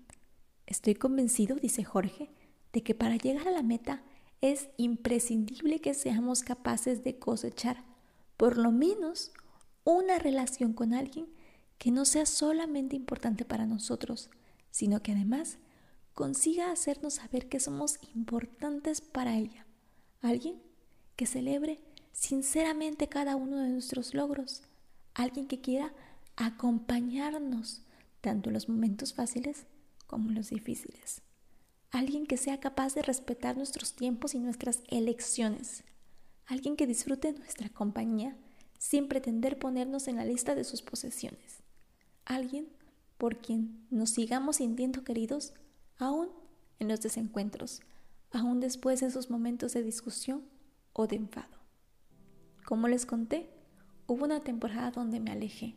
[0.65, 2.31] Estoy convencido, dice Jorge,
[2.73, 4.03] de que para llegar a la meta
[4.41, 7.83] es imprescindible que seamos capaces de cosechar
[8.37, 9.31] por lo menos
[9.83, 11.27] una relación con alguien
[11.77, 14.29] que no sea solamente importante para nosotros,
[14.71, 15.57] sino que además
[16.13, 19.65] consiga hacernos saber que somos importantes para ella.
[20.21, 20.61] Alguien
[21.15, 21.79] que celebre
[22.15, 24.63] sinceramente cada uno de nuestros logros.
[25.13, 25.93] Alguien que quiera
[26.37, 27.81] acompañarnos
[28.21, 29.67] tanto en los momentos fáciles
[30.07, 31.21] como en los difíciles.
[31.91, 35.83] Alguien que sea capaz de respetar nuestros tiempos y nuestras elecciones.
[36.45, 38.35] Alguien que disfrute nuestra compañía
[38.79, 41.63] sin pretender ponernos en la lista de sus posesiones.
[42.23, 42.69] Alguien
[43.17, 45.53] por quien nos sigamos sintiendo queridos
[45.97, 46.29] aún
[46.79, 47.81] en los desencuentros,
[48.31, 50.43] aún después de esos momentos de discusión
[50.93, 51.64] o de enfado.
[52.65, 53.47] Como les conté,
[54.07, 55.75] hubo una temporada donde me alejé,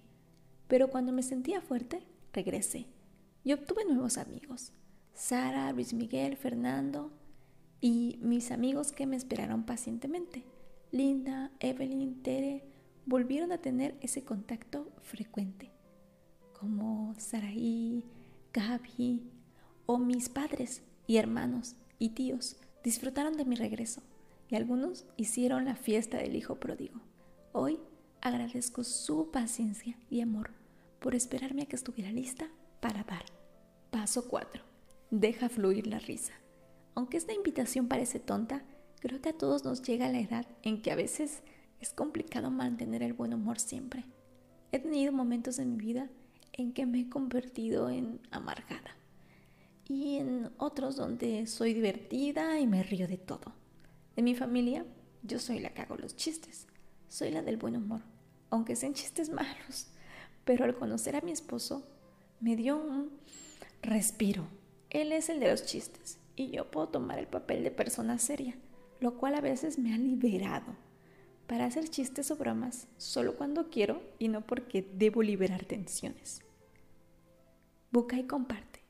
[0.69, 2.87] pero cuando me sentía fuerte, regresé
[3.45, 4.73] y obtuve nuevos amigos.
[5.13, 7.13] Sara, Luis Miguel, Fernando
[7.83, 10.45] y mis amigos que me esperaron pacientemente.
[10.91, 12.65] Linda, Evelyn, Tere,
[13.05, 15.71] volvieron a tener ese contacto frecuente,
[16.59, 18.03] como Saraí,
[18.55, 19.31] Gaby,
[19.85, 24.03] o mis padres y hermanos y tíos disfrutaron de mi regreso
[24.49, 27.01] y algunos hicieron la fiesta del hijo pródigo.
[27.53, 27.79] Hoy
[28.21, 30.51] agradezco su paciencia y amor
[31.01, 32.49] por esperarme a que estuviera lista
[32.81, 33.25] para dar.
[33.91, 34.63] Paso 4.
[35.11, 36.33] Deja fluir la risa.
[36.95, 38.65] Aunque esta invitación parece tonta,
[39.01, 41.43] creo que a todos nos llega la edad en que a veces
[41.81, 44.05] es complicado mantener el buen humor siempre.
[44.73, 46.11] He tenido momentos en mi vida
[46.53, 48.97] en que me he convertido en amargada
[49.87, 53.55] y en otros donde soy divertida y me río de todo.
[54.19, 54.85] En mi familia,
[55.23, 56.67] yo soy la que hago los chistes,
[57.07, 58.01] soy la del buen humor,
[58.51, 59.87] aunque sean chistes malos.
[60.45, 61.87] Pero al conocer a mi esposo,
[62.41, 63.13] me dio un
[63.81, 64.49] respiro.
[64.91, 68.57] Él es el de los chistes y yo puedo tomar el papel de persona seria,
[68.99, 70.75] lo cual a veces me ha liberado
[71.47, 76.43] para hacer chistes o bromas solo cuando quiero y no porque debo liberar tensiones.
[77.93, 78.81] Busca y comparte.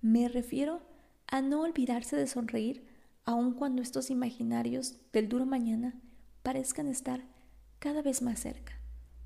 [0.00, 0.80] Me refiero
[1.26, 2.93] a no olvidarse de sonreír
[3.24, 6.00] aun cuando estos imaginarios del duro mañana
[6.42, 7.24] parezcan estar
[7.78, 8.78] cada vez más cerca.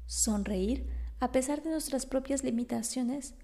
[0.06, 0.86] Sonreír
[1.20, 3.34] a pesar de nuestras propias limitaciones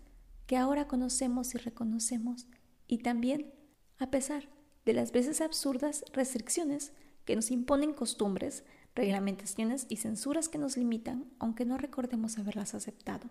[0.46, 2.46] que ahora conocemos y reconocemos
[2.86, 3.52] y también
[3.98, 4.48] a pesar
[4.84, 6.92] de las veces absurdas restricciones
[7.24, 8.64] que nos imponen costumbres,
[8.94, 13.30] reglamentaciones y censuras que nos limitan aunque no recordemos haberlas aceptado.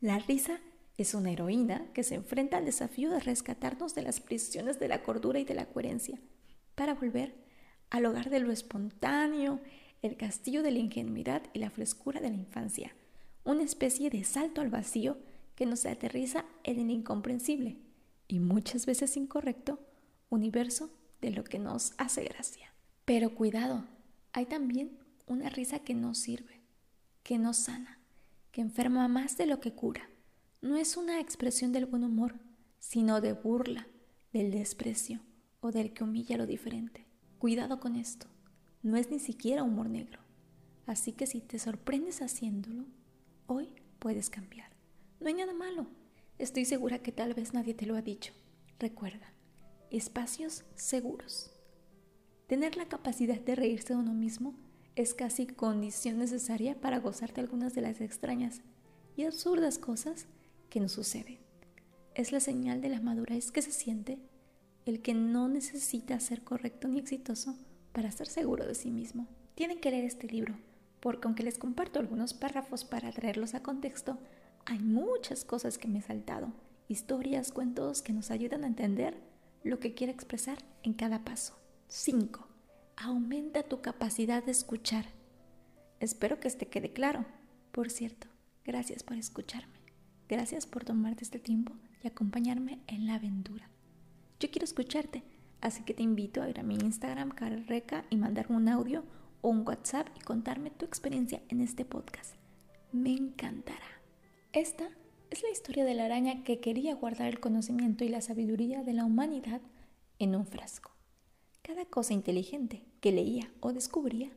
[0.00, 0.60] La risa
[0.96, 5.02] es una heroína que se enfrenta al desafío de rescatarnos de las prisiones de la
[5.02, 6.20] cordura y de la coherencia,
[6.74, 7.34] para volver
[7.90, 9.60] al hogar de lo espontáneo,
[10.02, 12.94] el castillo de la ingenuidad y la frescura de la infancia,
[13.44, 15.18] una especie de salto al vacío
[15.56, 17.76] que nos aterriza en el incomprensible
[18.28, 19.78] y muchas veces incorrecto
[20.30, 22.72] universo de lo que nos hace gracia.
[23.04, 23.84] Pero cuidado,
[24.32, 26.60] hay también una risa que no sirve,
[27.22, 27.98] que no sana,
[28.52, 30.08] que enferma más de lo que cura.
[30.62, 32.36] No es una expresión del buen humor,
[32.78, 33.86] sino de burla,
[34.32, 35.20] del desprecio
[35.60, 37.06] o del que humilla lo diferente.
[37.38, 38.26] Cuidado con esto,
[38.82, 40.20] no es ni siquiera humor negro.
[40.86, 42.84] Así que si te sorprendes haciéndolo,
[43.46, 43.68] hoy
[43.98, 44.70] puedes cambiar.
[45.20, 45.86] No hay nada malo.
[46.38, 48.32] Estoy segura que tal vez nadie te lo ha dicho.
[48.78, 49.32] Recuerda,
[49.90, 51.52] espacios seguros.
[52.46, 54.54] Tener la capacidad de reírse de uno mismo
[54.96, 58.62] es casi condición necesaria para gozarte algunas de las extrañas
[59.16, 60.26] y absurdas cosas
[60.68, 61.38] que nos sucede.
[62.14, 64.18] Es la señal de la madurez que se siente
[64.90, 67.56] el que no necesita ser correcto ni exitoso
[67.92, 69.28] para estar seguro de sí mismo.
[69.54, 70.56] Tienen que leer este libro,
[71.00, 74.18] porque aunque les comparto algunos párrafos para traerlos a contexto,
[74.66, 76.52] hay muchas cosas que me he saltado,
[76.88, 79.16] historias, cuentos que nos ayudan a entender
[79.62, 81.58] lo que quiere expresar en cada paso.
[81.88, 82.46] 5.
[82.96, 85.06] Aumenta tu capacidad de escuchar.
[86.00, 87.24] Espero que este quede claro.
[87.70, 88.26] Por cierto,
[88.64, 89.80] gracias por escucharme.
[90.28, 93.70] Gracias por tomarte este tiempo y acompañarme en la aventura.
[94.40, 95.22] Yo quiero escucharte,
[95.60, 97.32] así que te invito a ir a mi Instagram,
[97.66, 99.04] Reca, y mandar un audio
[99.42, 102.36] o un WhatsApp y contarme tu experiencia en este podcast.
[102.90, 104.00] Me encantará.
[104.54, 104.88] Esta
[105.28, 108.94] es la historia de la araña que quería guardar el conocimiento y la sabiduría de
[108.94, 109.60] la humanidad
[110.18, 110.90] en un frasco.
[111.60, 114.30] Cada cosa inteligente que leía o descubría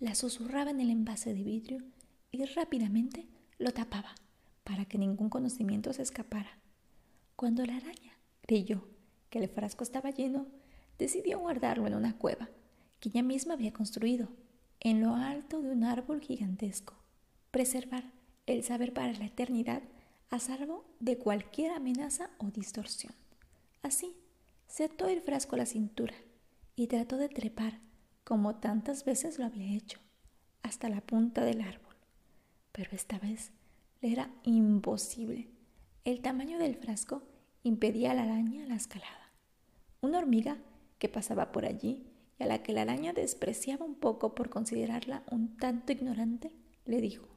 [0.00, 1.84] la susurraba en el envase de vidrio
[2.30, 4.14] y rápidamente lo tapaba
[4.64, 6.58] para que ningún conocimiento se escapara.
[7.36, 8.91] Cuando la araña creyó
[9.32, 10.46] que el frasco estaba lleno,
[10.98, 12.50] decidió guardarlo en una cueva
[13.00, 14.28] que ella misma había construido
[14.78, 16.94] en lo alto de un árbol gigantesco.
[17.50, 18.12] Preservar
[18.44, 19.82] el saber para la eternidad
[20.28, 23.14] a salvo de cualquier amenaza o distorsión.
[23.82, 24.14] Así,
[24.66, 26.14] se ató el frasco a la cintura
[26.76, 27.80] y trató de trepar,
[28.24, 29.98] como tantas veces lo había hecho,
[30.62, 31.96] hasta la punta del árbol.
[32.70, 33.50] Pero esta vez
[34.02, 35.48] le era imposible.
[36.04, 37.22] El tamaño del frasco
[37.62, 39.21] impedía a la araña la escalada.
[40.04, 40.58] Una hormiga
[40.98, 42.02] que pasaba por allí
[42.36, 46.50] y a la que la araña despreciaba un poco por considerarla un tanto ignorante,
[46.84, 47.28] le dijo,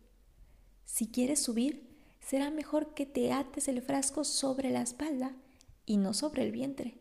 [0.83, 1.87] Si quieres subir,
[2.19, 5.35] será mejor que te ates el frasco sobre la espalda
[5.85, 6.97] y no sobre el vientre.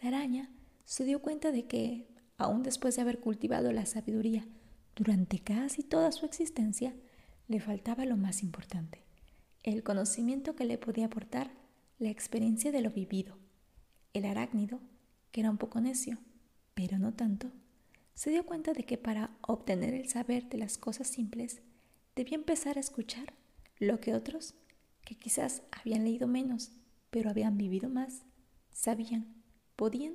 [0.00, 0.48] La araña
[0.84, 2.06] se dio cuenta de que,
[2.38, 4.46] aun después de haber cultivado la sabiduría
[4.94, 6.94] durante casi toda su existencia,
[7.48, 9.02] le faltaba lo más importante,
[9.64, 11.50] el conocimiento que le podía aportar
[11.98, 13.43] la experiencia de lo vivido.
[14.14, 14.80] El arácnido,
[15.32, 16.18] que era un poco necio,
[16.74, 17.50] pero no tanto,
[18.14, 21.62] se dio cuenta de que para obtener el saber de las cosas simples,
[22.14, 23.34] debía empezar a escuchar
[23.80, 24.54] lo que otros,
[25.04, 26.70] que quizás habían leído menos,
[27.10, 28.22] pero habían vivido más,
[28.70, 29.34] sabían,
[29.74, 30.14] podían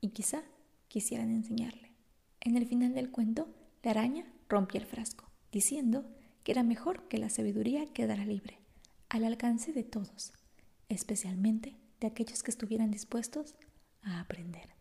[0.00, 0.42] y quizá
[0.88, 1.92] quisieran enseñarle.
[2.40, 3.48] En el final del cuento,
[3.84, 6.04] la araña rompió el frasco, diciendo
[6.42, 8.58] que era mejor que la sabiduría quedara libre,
[9.08, 10.32] al alcance de todos,
[10.88, 13.56] especialmente de aquellos que estuvieran dispuestos
[14.02, 14.74] a aprender.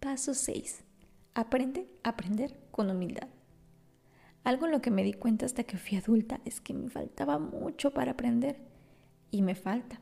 [0.00, 0.84] Paso 6.
[1.34, 3.28] Aprende a aprender con humildad.
[4.44, 7.38] Algo en lo que me di cuenta hasta que fui adulta es que me faltaba
[7.38, 8.58] mucho para aprender
[9.30, 10.00] y me falta.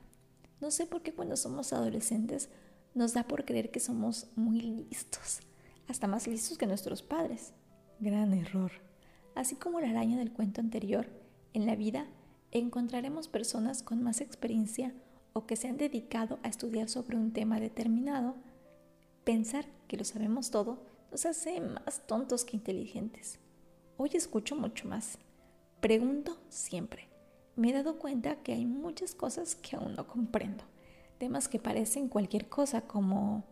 [0.61, 2.49] No sé por qué cuando somos adolescentes
[2.95, 5.41] nos da por creer que somos muy listos,
[5.89, 7.53] hasta más listos que nuestros padres.
[8.01, 8.73] Gran error.
[9.35, 11.09] Así como la araña del cuento anterior,
[11.53, 12.07] en la vida
[12.51, 14.95] encontraremos personas con más experiencia
[15.33, 18.35] o que se han dedicado a estudiar sobre un tema determinado.
[19.25, 23.39] Pensar que lo sabemos todo nos hace más tontos que inteligentes.
[23.97, 25.19] Hoy escucho mucho más.
[25.81, 27.09] Pregunto siempre.
[27.57, 30.65] Me he dado cuenta que hay muchas cosas que aún no comprendo.
[31.19, 33.45] Temas que parecen cualquier cosa como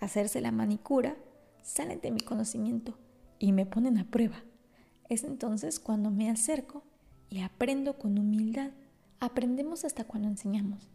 [0.00, 1.16] hacerse la manicura
[1.62, 2.98] salen de mi conocimiento
[3.38, 4.42] y me ponen a prueba.
[5.08, 6.82] Es entonces cuando me acerco
[7.30, 8.70] y aprendo con humildad.
[9.20, 10.90] Aprendemos hasta cuando enseñamos.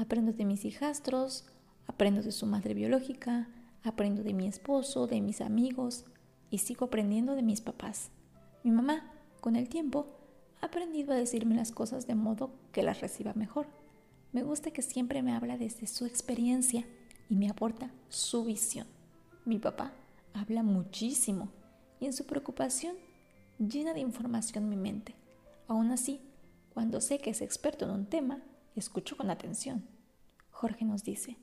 [0.00, 1.44] Aprendo de mis hijastros,
[1.86, 3.50] aprendo de su madre biológica,
[3.82, 6.06] aprendo de mi esposo, de mis amigos
[6.48, 8.08] y sigo aprendiendo de mis papás.
[8.64, 10.06] Mi mamá, con el tiempo,
[10.62, 13.66] ha aprendido a decirme las cosas de modo que las reciba mejor.
[14.32, 16.86] Me gusta que siempre me habla desde su experiencia
[17.28, 18.86] y me aporta su visión.
[19.44, 19.92] Mi papá
[20.32, 21.50] habla muchísimo
[22.00, 22.96] y en su preocupación
[23.58, 25.14] llena de información mi mente.
[25.68, 26.22] Aún así,
[26.72, 28.42] cuando sé que es experto en un tema,
[28.80, 29.86] escucho con atención.
[30.50, 31.36] Jorge nos dice,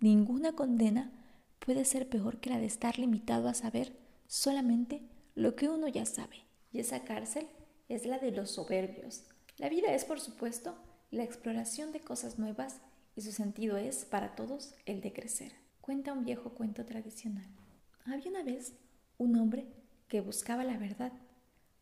[0.00, 1.12] ninguna condena
[1.58, 5.02] puede ser peor que la de estar limitado a saber solamente
[5.34, 6.44] lo que uno ya sabe.
[6.70, 7.48] Y esa cárcel
[7.88, 9.24] es la de los soberbios.
[9.58, 10.76] La vida es, por supuesto,
[11.10, 12.80] la exploración de cosas nuevas
[13.16, 15.52] y su sentido es, para todos, el de crecer.
[15.80, 17.46] Cuenta un viejo cuento tradicional.
[18.04, 18.74] Había una vez
[19.18, 19.66] un hombre
[20.08, 21.12] que buscaba la verdad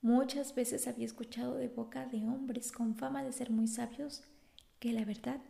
[0.02, 4.24] Muchas veces había escuchado de boca de hombres con fama de ser muy sabios
[4.82, 5.40] que la verdad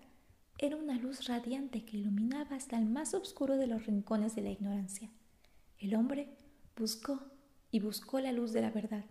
[0.59, 4.51] era una luz radiante que iluminaba hasta el más oscuro de los rincones de la
[4.51, 5.11] ignorancia.
[5.79, 6.37] El hombre
[6.77, 7.19] buscó
[7.71, 9.07] y buscó la luz de la verdad,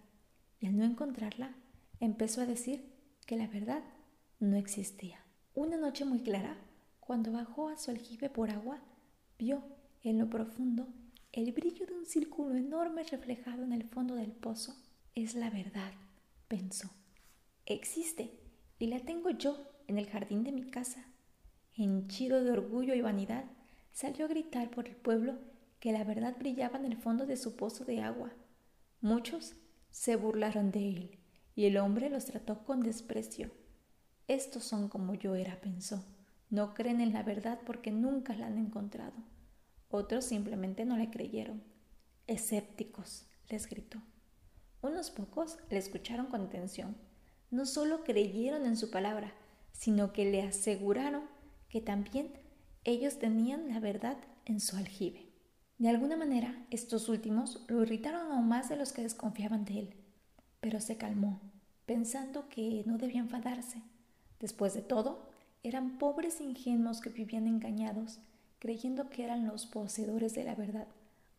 [0.60, 1.56] y al no encontrarla,
[2.00, 2.86] empezó a decir
[3.26, 3.84] que la verdad
[4.40, 5.26] no existía.
[5.56, 6.56] Una noche muy clara,
[7.00, 8.80] cuando bajó a su aljibe por agua,
[9.40, 9.64] vio
[10.04, 10.88] en lo profundo
[11.32, 14.76] el brillo de un círculo enorme reflejado en el fondo del pozo
[15.16, 15.94] es la verdad,
[16.48, 16.92] pensó.
[17.65, 18.40] Existe
[18.78, 21.06] y la tengo yo en el jardín de mi casa.
[21.75, 23.46] Henchido de orgullo y vanidad,
[23.92, 25.38] salió a gritar por el pueblo
[25.79, 28.32] que la verdad brillaba en el fondo de su pozo de agua.
[29.02, 29.56] Muchos
[29.90, 31.19] se burlaron de él
[31.56, 33.52] y el hombre los trató con desprecio.
[34.27, 36.06] Estos son como yo era, pensó.
[36.50, 39.15] No creen en la verdad porque nunca la han encontrado.
[39.90, 41.63] Otros simplemente no le creyeron.
[42.27, 44.02] Escépticos, les gritó.
[44.82, 46.96] Unos pocos le escucharon con atención.
[47.50, 49.34] No solo creyeron en su palabra,
[49.72, 51.24] sino que le aseguraron
[51.69, 52.34] que también
[52.84, 55.28] ellos tenían la verdad en su aljibe.
[55.78, 59.96] De alguna manera, estos últimos lo irritaron aún más de los que desconfiaban de él,
[60.60, 61.42] pero se calmó,
[61.86, 63.82] pensando que no debía enfadarse.
[64.40, 65.30] Después de todo,
[65.63, 68.19] eran pobres ingenuos que vivían engañados,
[68.60, 70.88] creyendo que eran los poseedores de la verdad,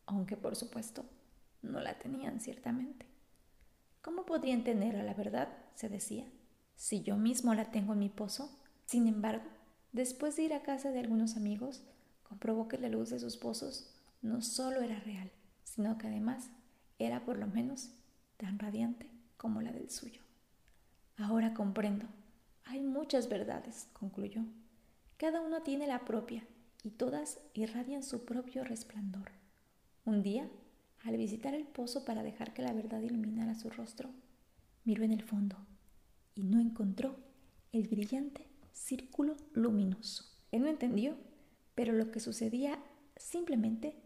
[0.07, 1.05] aunque por supuesto
[1.63, 3.07] no la tenían ciertamente.
[4.01, 5.49] ¿Cómo podrían tener a la verdad?
[5.75, 6.27] se decía,
[6.77, 8.51] si yo mismo la tengo en mi pozo.
[8.87, 9.45] Sin embargo,
[9.93, 11.83] después de ir a casa de algunos amigos,
[12.23, 15.31] comprobó que la luz de sus pozos no solo era real,
[15.65, 16.51] sino que además
[16.99, 17.91] era por lo menos
[18.37, 20.23] tan radiante como la del suyo.
[21.17, 22.07] Ahora comprendo.
[22.65, 24.43] Hay muchas verdades, concluyó.
[25.17, 26.47] Cada uno tiene la propia
[26.83, 29.31] y todas irradian su propio resplandor.
[30.05, 30.49] Un día,
[31.05, 34.11] al visitar el pozo para dejar que la verdad iluminara su rostro,
[34.85, 35.57] miró en el fondo
[36.35, 37.17] y no encontró
[37.73, 40.25] el brillante círculo luminoso.
[40.51, 41.17] Él no entendió,
[41.75, 42.79] pero lo que sucedía
[43.17, 43.97] simplemente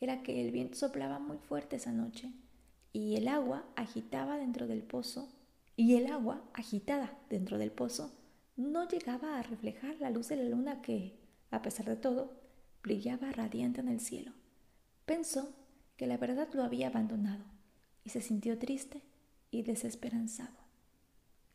[0.00, 2.32] era que el viento soplaba muy fuerte esa noche
[2.92, 5.28] y el agua agitaba dentro del pozo
[5.76, 8.12] y el agua agitada dentro del pozo
[8.56, 11.18] no llegaba a reflejar la luz de la luna que,
[11.50, 12.40] a pesar de todo,
[12.82, 14.32] brillaba radiante en el cielo.
[15.06, 15.54] Pensó
[15.96, 17.44] que la verdad lo había abandonado
[18.04, 19.02] y se sintió triste
[19.50, 20.59] y desesperanzado.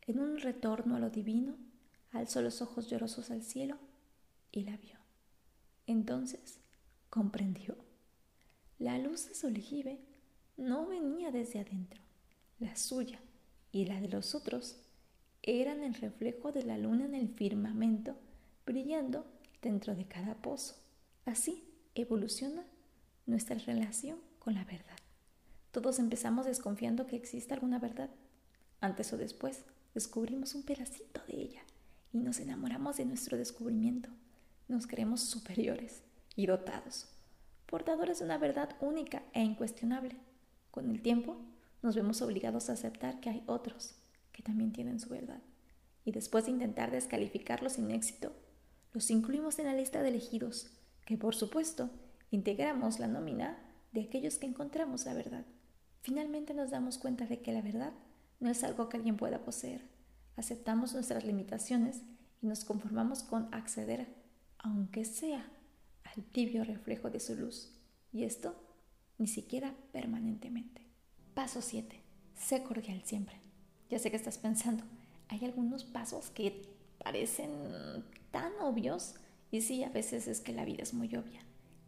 [0.06, 1.56] En un retorno a lo divino,
[2.12, 3.76] alzó los ojos llorosos al cielo
[4.52, 4.98] y la vio.
[5.86, 6.60] Entonces
[7.10, 7.76] comprendió.
[8.78, 10.00] La luz de su aljibe
[10.56, 12.00] no venía desde adentro.
[12.58, 13.20] La suya
[13.72, 14.76] y la de los otros
[15.42, 18.16] eran el reflejo de la luna en el firmamento,
[18.64, 19.26] brillando
[19.62, 20.76] dentro de cada pozo.
[21.24, 22.64] Así evoluciona
[23.26, 24.96] nuestra relación con la verdad.
[25.72, 28.10] Todos empezamos desconfiando que exista alguna verdad.
[28.80, 29.64] Antes o después
[29.96, 31.62] descubrimos un pedacito de ella
[32.12, 34.10] y nos enamoramos de nuestro descubrimiento.
[34.68, 36.02] Nos creemos superiores
[36.36, 37.08] y dotados
[37.64, 40.16] portadores de una verdad única e incuestionable.
[40.70, 41.38] Con el tiempo,
[41.82, 43.94] nos vemos obligados a aceptar que hay otros
[44.32, 45.40] que también tienen su verdad.
[46.04, 48.32] Y después de intentar descalificarlos sin éxito,
[48.92, 50.68] los incluimos en la lista de elegidos,
[51.06, 51.88] que por supuesto
[52.30, 53.58] integramos la nómina
[53.92, 55.46] de aquellos que encontramos la verdad.
[56.02, 57.94] Finalmente nos damos cuenta de que la verdad
[58.40, 59.82] no es algo que alguien pueda poseer.
[60.36, 62.02] Aceptamos nuestras limitaciones
[62.42, 64.06] y nos conformamos con acceder,
[64.58, 65.50] aunque sea
[66.16, 67.72] el tibio reflejo de su luz,
[68.12, 68.54] y esto
[69.18, 70.86] ni siquiera permanentemente.
[71.34, 72.02] Paso 7.
[72.34, 73.40] Sé cordial siempre.
[73.90, 74.84] Ya sé que estás pensando,
[75.28, 76.62] hay algunos pasos que
[76.98, 77.50] parecen
[78.30, 79.14] tan obvios
[79.50, 81.40] y sí, a veces es que la vida es muy obvia.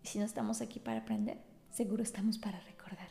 [0.02, 1.38] Y si no estamos aquí para aprender,
[1.70, 3.08] seguro estamos para recordar.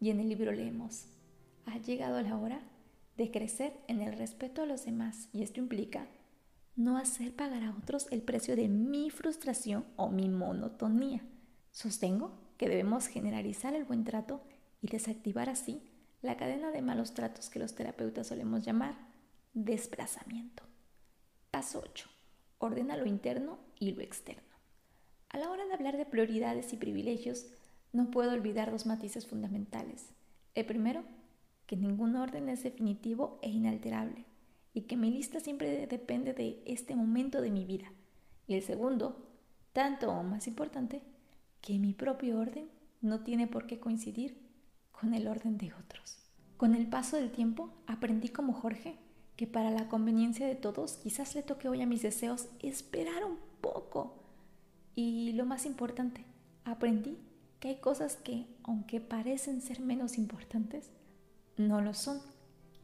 [0.00, 1.06] Y en el libro leemos,
[1.66, 2.60] ha llegado la hora
[3.16, 6.06] de crecer en el respeto a los demás y esto implica
[6.76, 11.22] no hacer pagar a otros el precio de mi frustración o mi monotonía.
[11.70, 14.40] Sostengo que debemos generalizar el buen trato
[14.80, 15.82] y desactivar así
[16.22, 18.96] la cadena de malos tratos que los terapeutas solemos llamar
[19.52, 20.64] desplazamiento.
[21.50, 22.08] Paso 8.
[22.58, 24.42] Ordena lo interno y lo externo.
[25.28, 27.46] A la hora de hablar de prioridades y privilegios,
[27.92, 30.10] no puedo olvidar dos matices fundamentales.
[30.54, 31.04] El primero,
[31.66, 34.24] que ningún orden es definitivo e inalterable
[34.72, 37.92] y que mi lista siempre depende de este momento de mi vida.
[38.46, 39.28] Y el segundo,
[39.72, 41.02] tanto o más importante,
[41.60, 42.68] que mi propio orden
[43.00, 44.36] no tiene por qué coincidir
[44.92, 46.18] con el orden de otros.
[46.56, 48.98] Con el paso del tiempo aprendí como Jorge
[49.36, 53.38] que para la conveniencia de todos quizás le toque hoy a mis deseos esperar un
[53.60, 54.22] poco.
[54.94, 56.24] Y lo más importante,
[56.64, 57.18] aprendí
[57.58, 60.90] que hay cosas que, aunque parecen ser menos importantes,
[61.56, 62.20] no lo son.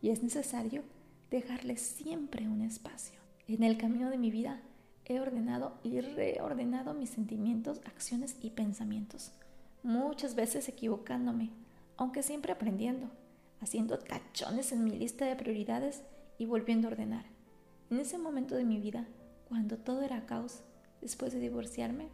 [0.03, 0.83] Y es necesario
[1.31, 3.19] dejarle siempre un espacio.
[3.49, 4.61] En el camino de mi vida
[5.05, 9.33] he ordenado y reordenado mis sentimientos, acciones y pensamientos,
[9.83, 11.51] muchas veces equivocándome,
[11.97, 13.11] aunque siempre aprendiendo,
[13.61, 16.03] haciendo tachones en mi lista de prioridades
[16.39, 17.25] y volviendo a ordenar.
[17.91, 19.07] En ese momento de mi vida,
[19.49, 20.63] cuando todo era caos,
[21.01, 22.09] después de divorciarme,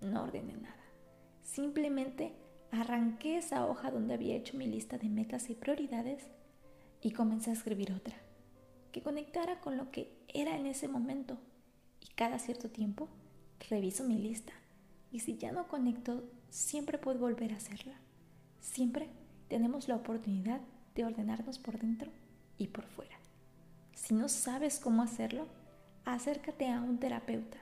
[0.00, 0.84] no ordené nada.
[1.42, 2.32] Simplemente
[2.80, 6.24] arranqué esa hoja donde había hecho mi lista de metas y prioridades
[7.00, 8.16] y comencé a escribir otra
[8.94, 11.36] que conectara con lo que era en ese momento.
[12.00, 13.08] Y cada cierto tiempo
[13.68, 14.52] reviso mi lista.
[15.10, 17.96] Y si ya no conecto, siempre puedo volver a hacerla.
[18.60, 19.08] Siempre
[19.48, 20.60] tenemos la oportunidad
[20.94, 22.12] de ordenarnos por dentro
[22.56, 23.16] y por fuera.
[23.94, 25.48] Si no sabes cómo hacerlo,
[26.04, 27.58] acércate a un terapeuta.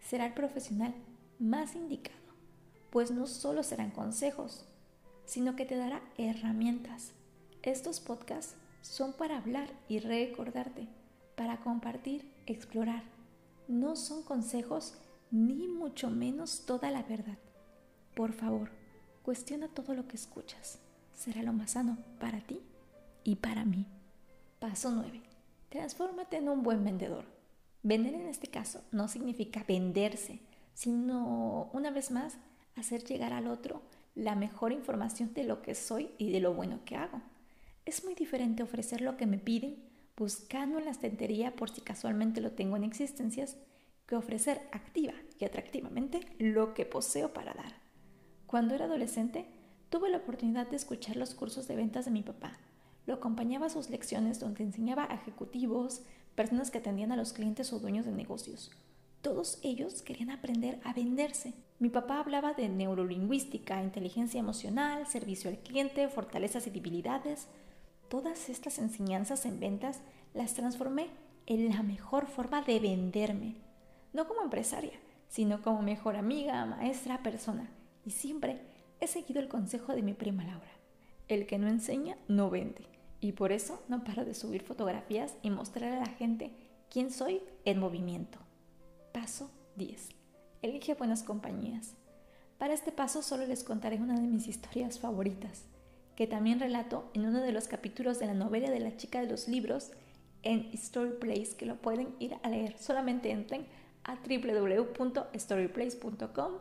[0.00, 0.96] Será el profesional
[1.38, 2.18] más indicado,
[2.92, 4.66] pues no solo serán consejos,
[5.24, 7.12] sino que te dará herramientas.
[7.62, 10.88] Estos podcasts son para hablar y recordarte,
[11.34, 13.02] para compartir, explorar.
[13.66, 14.98] No son consejos
[15.30, 17.38] ni mucho menos toda la verdad.
[18.14, 18.68] Por favor,
[19.22, 20.78] cuestiona todo lo que escuchas.
[21.14, 22.60] Será lo más sano para ti
[23.24, 23.86] y para mí.
[24.58, 25.22] Paso 9.
[25.70, 27.24] Transfórmate en un buen vendedor.
[27.82, 30.40] Vender en este caso no significa venderse,
[30.74, 32.36] sino, una vez más,
[32.76, 33.82] hacer llegar al otro
[34.14, 37.22] la mejor información de lo que soy y de lo bueno que hago.
[37.84, 39.76] Es muy diferente ofrecer lo que me piden,
[40.16, 43.56] buscando en la estantería por si casualmente lo tengo en existencias,
[44.06, 47.74] que ofrecer activa y atractivamente lo que poseo para dar.
[48.46, 49.46] Cuando era adolescente,
[49.88, 52.58] tuve la oportunidad de escuchar los cursos de ventas de mi papá.
[53.06, 56.02] Lo acompañaba a sus lecciones donde enseñaba a ejecutivos,
[56.34, 58.70] personas que atendían a los clientes o dueños de negocios.
[59.22, 61.54] Todos ellos querían aprender a venderse.
[61.78, 67.46] Mi papá hablaba de neurolingüística, inteligencia emocional, servicio al cliente, fortalezas y debilidades.
[68.08, 70.00] Todas estas enseñanzas en ventas
[70.34, 71.06] las transformé
[71.46, 73.54] en la mejor forma de venderme.
[74.12, 74.98] No como empresaria,
[75.28, 77.70] sino como mejor amiga, maestra, persona.
[78.04, 78.60] Y siempre
[78.98, 80.72] he seguido el consejo de mi prima Laura.
[81.28, 82.86] El que no enseña, no vende.
[83.20, 86.50] Y por eso no paro de subir fotografías y mostrar a la gente
[86.90, 88.40] quién soy en movimiento.
[89.12, 90.08] Paso 10.
[90.62, 91.94] Elige buenas compañías.
[92.56, 95.66] Para este paso solo les contaré una de mis historias favoritas,
[96.16, 99.28] que también relato en uno de los capítulos de la novela de la chica de
[99.28, 99.90] los libros
[100.42, 102.78] en Storyplace, que lo pueden ir a leer.
[102.78, 103.66] Solamente entren
[104.04, 106.52] a www.storyplace.com,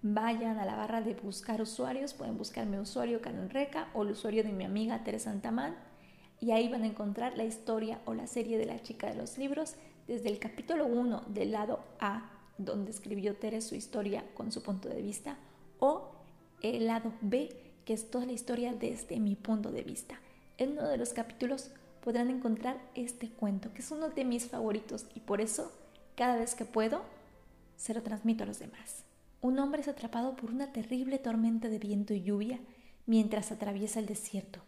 [0.00, 4.12] vayan a la barra de buscar usuarios, pueden buscar mi usuario Karen Reca o el
[4.12, 5.76] usuario de mi amiga Teresa Antamán
[6.40, 9.36] y ahí van a encontrar la historia o la serie de la chica de los
[9.36, 9.74] libros
[10.08, 14.88] desde el capítulo 1 del lado A, donde escribió Tere su historia con su punto
[14.88, 15.36] de vista,
[15.78, 16.10] o
[16.62, 17.50] el lado B,
[17.84, 20.18] que es toda la historia desde mi punto de vista.
[20.56, 21.70] En uno de los capítulos
[22.02, 25.70] podrán encontrar este cuento, que es uno de mis favoritos y por eso,
[26.16, 27.02] cada vez que puedo,
[27.76, 29.04] se lo transmito a los demás.
[29.42, 32.58] Un hombre es atrapado por una terrible tormenta de viento y lluvia
[33.06, 34.60] mientras atraviesa el desierto.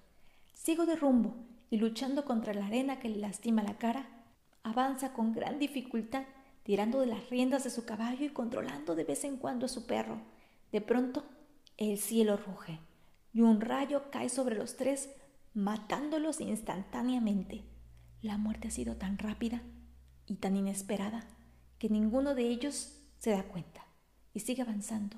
[0.53, 1.35] Sigo de rumbo
[1.71, 4.20] y luchando contra la arena que le lastima la cara,
[4.63, 6.25] avanza con gran dificultad,
[6.63, 9.87] tirando de las riendas de su caballo y controlando de vez en cuando a su
[9.87, 10.21] perro.
[10.73, 11.25] De pronto,
[11.77, 12.79] el cielo ruge
[13.33, 15.11] y un rayo cae sobre los tres,
[15.55, 17.65] matándolos instantáneamente.
[18.23, 19.63] La muerte ha sido tan rápida
[20.27, 21.27] y tan inesperada
[21.79, 23.87] que ninguno de ellos se da cuenta
[24.35, 25.17] y sigue avanzando,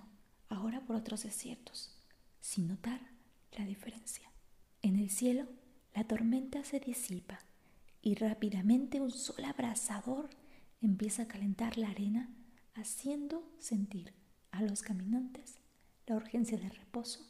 [0.49, 1.99] ahora por otros desiertos,
[2.41, 3.01] sin notar
[3.59, 4.31] la diferencia.
[4.81, 5.47] En el cielo,
[5.95, 7.41] la tormenta se disipa
[8.03, 10.29] y rápidamente un sol abrasador
[10.81, 12.29] empieza a calentar la arena,
[12.75, 14.13] haciendo sentir
[14.51, 15.59] a los caminantes
[16.07, 17.21] la urgencia de reposo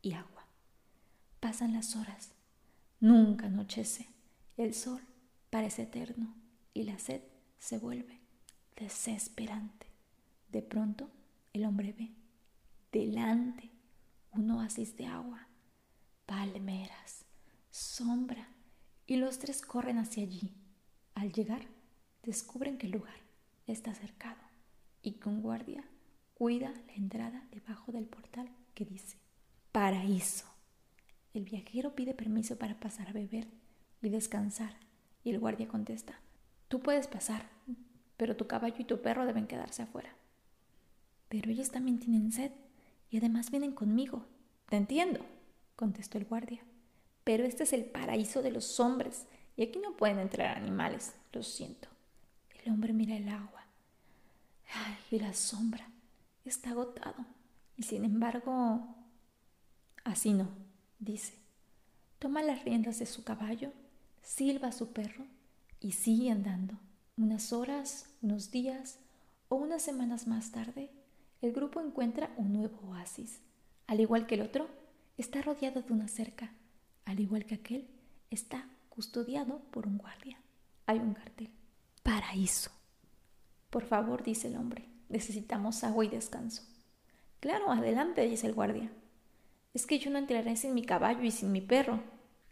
[0.00, 0.46] y agua.
[1.40, 2.32] Pasan las horas,
[3.00, 4.08] nunca anochece,
[4.56, 5.02] el sol
[5.50, 6.34] parece eterno
[6.72, 7.22] y la sed
[7.58, 8.20] se vuelve
[8.76, 9.86] desesperante.
[10.50, 11.10] De pronto
[11.52, 12.14] el hombre ve
[12.92, 13.70] delante
[14.30, 15.48] un oasis de agua,
[16.26, 17.24] palmeras,
[17.70, 18.53] sombra,
[19.06, 20.52] y los tres corren hacia allí.
[21.14, 21.66] Al llegar,
[22.22, 23.14] descubren que el lugar
[23.66, 24.40] está cercado
[25.02, 25.84] y que un guardia
[26.34, 29.18] cuida la entrada debajo del portal que dice
[29.72, 30.46] Paraíso.
[31.32, 33.48] El viajero pide permiso para pasar a beber
[34.02, 34.76] y descansar
[35.22, 36.20] y el guardia contesta
[36.68, 37.48] Tú puedes pasar,
[38.16, 40.10] pero tu caballo y tu perro deben quedarse afuera.
[41.28, 42.50] Pero ellos también tienen sed
[43.10, 44.26] y además vienen conmigo.
[44.68, 45.20] Te entiendo,
[45.76, 46.64] contestó el guardia.
[47.24, 49.24] Pero este es el paraíso de los hombres
[49.56, 51.88] y aquí no pueden entrar animales, lo siento.
[52.62, 53.64] El hombre mira el agua.
[54.74, 55.88] Ay, y la sombra.
[56.44, 57.24] Está agotado.
[57.76, 58.86] Y sin embargo...
[60.04, 60.48] Así no,
[60.98, 61.32] dice.
[62.18, 63.72] Toma las riendas de su caballo,
[64.22, 65.24] silba a su perro
[65.80, 66.74] y sigue andando.
[67.16, 68.98] Unas horas, unos días
[69.48, 70.90] o unas semanas más tarde,
[71.40, 73.40] el grupo encuentra un nuevo oasis.
[73.86, 74.68] Al igual que el otro,
[75.16, 76.50] está rodeado de una cerca
[77.04, 77.88] al igual que aquel,
[78.30, 80.38] está custodiado por un guardia.
[80.86, 81.50] Hay un cartel.
[82.02, 82.70] Paraíso.
[83.70, 86.62] Por favor, dice el hombre, necesitamos agua y descanso.
[87.40, 88.90] Claro, adelante, dice el guardia.
[89.72, 92.00] Es que yo no entraré sin mi caballo y sin mi perro.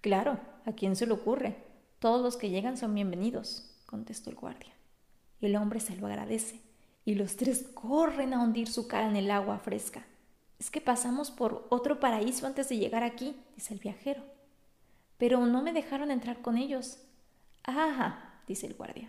[0.00, 1.56] Claro, ¿a quién se le ocurre?
[1.98, 4.72] Todos los que llegan son bienvenidos, contestó el guardia.
[5.40, 6.60] El hombre se lo agradece
[7.04, 10.04] y los tres corren a hundir su cara en el agua fresca.
[10.58, 14.22] Es que pasamos por otro paraíso antes de llegar aquí, dice el viajero
[15.22, 16.98] pero no me dejaron entrar con ellos.
[17.62, 19.08] Ajá, dice el guardia.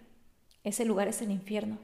[0.64, 1.80] Ese lugar es el infierno.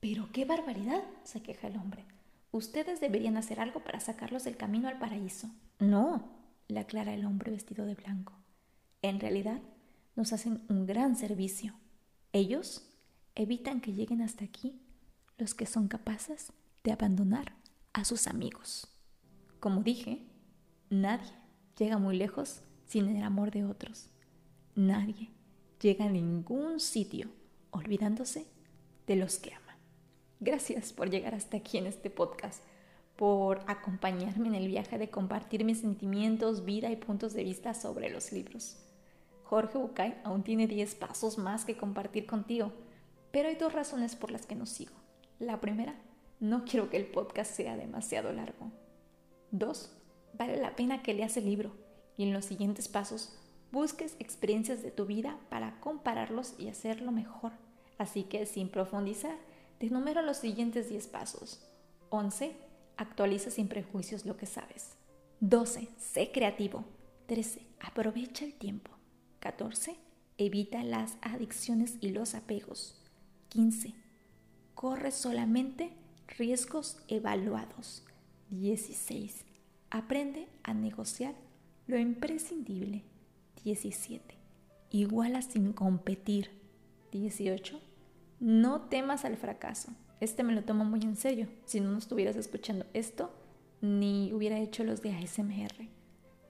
[0.00, 2.06] Pero qué barbaridad, se queja el hombre.
[2.52, 5.50] Ustedes deberían hacer algo para sacarlos del camino al paraíso.
[5.78, 6.26] No,
[6.68, 8.32] le aclara el hombre vestido de blanco.
[9.02, 9.60] En realidad,
[10.14, 11.74] nos hacen un gran servicio.
[12.32, 12.90] Ellos
[13.34, 14.80] evitan que lleguen hasta aquí
[15.36, 16.50] los que son capaces
[16.82, 17.52] de abandonar
[17.92, 18.88] a sus amigos.
[19.60, 20.26] Como dije,
[20.88, 21.30] nadie
[21.76, 24.08] llega muy lejos sin el amor de otros.
[24.74, 25.30] Nadie
[25.80, 27.28] llega a ningún sitio
[27.70, 28.46] olvidándose
[29.06, 29.76] de los que ama.
[30.40, 32.62] Gracias por llegar hasta aquí en este podcast,
[33.16, 38.10] por acompañarme en el viaje de compartir mis sentimientos, vida y puntos de vista sobre
[38.10, 38.76] los libros.
[39.44, 42.72] Jorge Bucay aún tiene 10 pasos más que compartir contigo,
[43.30, 44.94] pero hay dos razones por las que no sigo.
[45.38, 45.94] La primera,
[46.40, 48.70] no quiero que el podcast sea demasiado largo.
[49.50, 49.92] Dos,
[50.34, 51.85] vale la pena que leas el libro
[52.16, 53.32] y en los siguientes pasos
[53.72, 57.52] busques experiencias de tu vida para compararlos y hacerlo mejor.
[57.98, 59.36] Así que sin profundizar,
[59.78, 61.60] te enumero los siguientes 10 pasos.
[62.10, 62.56] 11.
[62.96, 64.96] Actualiza sin prejuicios lo que sabes.
[65.40, 65.88] 12.
[65.98, 66.84] Sé creativo.
[67.26, 67.60] 13.
[67.80, 68.90] Aprovecha el tiempo.
[69.40, 69.96] 14.
[70.38, 73.02] Evita las adicciones y los apegos.
[73.50, 73.94] 15.
[74.74, 75.92] Corre solamente
[76.28, 78.04] riesgos evaluados.
[78.50, 79.44] 16.
[79.90, 81.34] Aprende a negociar
[81.86, 83.04] lo imprescindible.
[83.64, 84.36] 17.
[84.90, 86.50] Iguala sin competir.
[87.12, 87.80] 18.
[88.40, 89.92] No temas al fracaso.
[90.20, 91.48] Este me lo tomo muy en serio.
[91.64, 93.30] Si no, estuvieras escuchando esto,
[93.80, 95.88] ni hubiera hecho los de ASMR.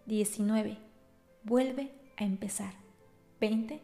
[0.07, 0.79] 19.
[1.43, 2.75] Vuelve a empezar.
[3.41, 3.81] 20.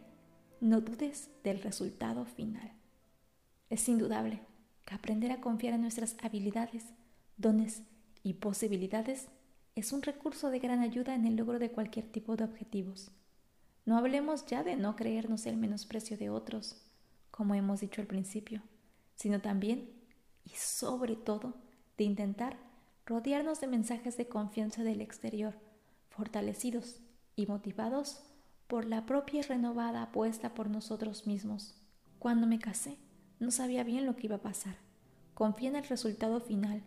[0.61, 2.72] No dudes del resultado final.
[3.68, 4.40] Es indudable
[4.84, 6.84] que aprender a confiar en nuestras habilidades,
[7.36, 7.82] dones
[8.22, 9.28] y posibilidades
[9.75, 13.11] es un recurso de gran ayuda en el logro de cualquier tipo de objetivos.
[13.85, 16.83] No hablemos ya de no creernos el menosprecio de otros,
[17.31, 18.62] como hemos dicho al principio,
[19.16, 19.91] sino también
[20.45, 21.55] y sobre todo
[21.97, 22.59] de intentar
[23.07, 25.55] rodearnos de mensajes de confianza del exterior,
[26.11, 27.01] fortalecidos
[27.35, 28.23] y motivados
[28.66, 31.75] por la propia y renovada apuesta por nosotros mismos.
[32.18, 32.99] Cuando me casé,
[33.41, 34.77] no sabía bien lo que iba a pasar.
[35.35, 36.83] Confié en el resultado final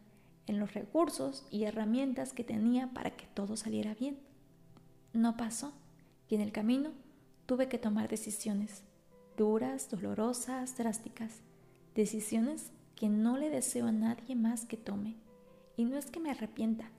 [0.48, 4.20] en los recursos y herramientas que tenía para que todo saliera bien.
[5.14, 5.74] No pasó
[6.30, 6.92] y en el camino
[7.46, 8.84] tuve que tomar decisiones
[9.38, 11.42] duras, dolorosas, drásticas,
[11.94, 15.16] decisiones que no le deseo a nadie más que tome.
[15.78, 16.90] Y no es que me arrepienta,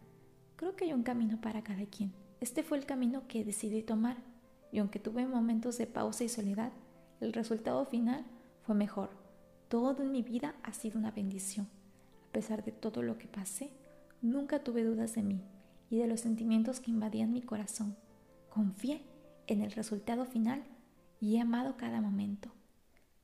[0.56, 2.12] creo que hay un camino para cada quien.
[2.40, 4.18] Este fue el camino que decidí tomar
[4.70, 6.72] y aunque tuve momentos de pausa y soledad,
[7.20, 8.26] el resultado final
[8.62, 9.10] fue mejor.
[9.68, 11.68] Todo en mi vida ha sido una bendición.
[12.36, 13.70] Pesar de todo lo que pasé,
[14.20, 15.40] nunca tuve dudas de mí
[15.88, 17.96] y de los sentimientos que invadían mi corazón.
[18.50, 19.00] Confié
[19.46, 20.62] en el resultado final
[21.18, 22.52] y he amado cada momento.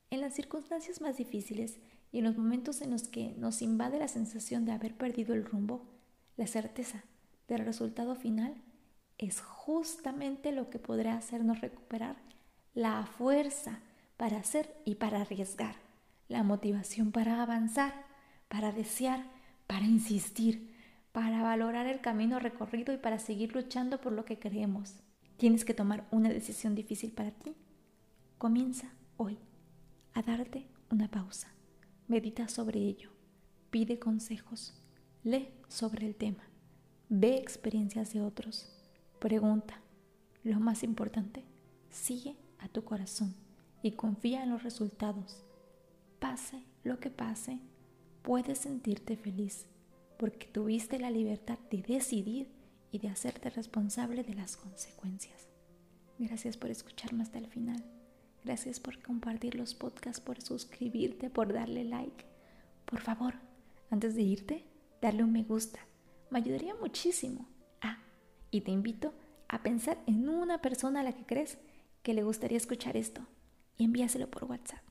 [0.09, 1.77] En las circunstancias más difíciles
[2.11, 5.45] y en los momentos en los que nos invade la sensación de haber perdido el
[5.45, 5.85] rumbo,
[6.35, 7.03] la certeza
[7.47, 8.63] del resultado final
[9.19, 12.15] es justamente lo que podrá hacernos recuperar
[12.73, 13.79] la fuerza
[14.17, 15.75] para hacer y para arriesgar,
[16.29, 18.11] la motivación para avanzar
[18.53, 19.25] para desear,
[19.65, 20.69] para insistir,
[21.11, 24.93] para valorar el camino recorrido y para seguir luchando por lo que creemos.
[25.37, 27.55] Tienes que tomar una decisión difícil para ti.
[28.37, 29.39] Comienza hoy
[30.13, 31.51] a darte una pausa.
[32.07, 33.09] Medita sobre ello.
[33.71, 34.79] Pide consejos.
[35.23, 36.43] Lee sobre el tema.
[37.09, 38.71] Ve experiencias de otros.
[39.17, 39.81] Pregunta.
[40.43, 41.43] Lo más importante,
[41.89, 43.33] sigue a tu corazón
[43.81, 45.43] y confía en los resultados.
[46.19, 47.59] Pase lo que pase,
[48.23, 49.67] puedes sentirte feliz
[50.17, 52.49] porque tuviste la libertad de decidir
[52.91, 55.47] y de hacerte responsable de las consecuencias.
[56.17, 57.83] Gracias por escucharme hasta el final.
[58.43, 62.25] Gracias por compartir los podcasts, por suscribirte, por darle like.
[62.85, 63.35] Por favor,
[63.89, 64.65] antes de irte,
[65.01, 65.79] darle un me gusta.
[66.29, 67.47] Me ayudaría muchísimo.
[67.81, 67.99] Ah,
[68.51, 69.13] y te invito
[69.47, 71.57] a pensar en una persona a la que crees
[72.01, 73.25] que le gustaría escuchar esto
[73.77, 74.83] y envíaselo por WhatsApp.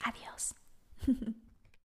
[0.00, 0.54] Adiós.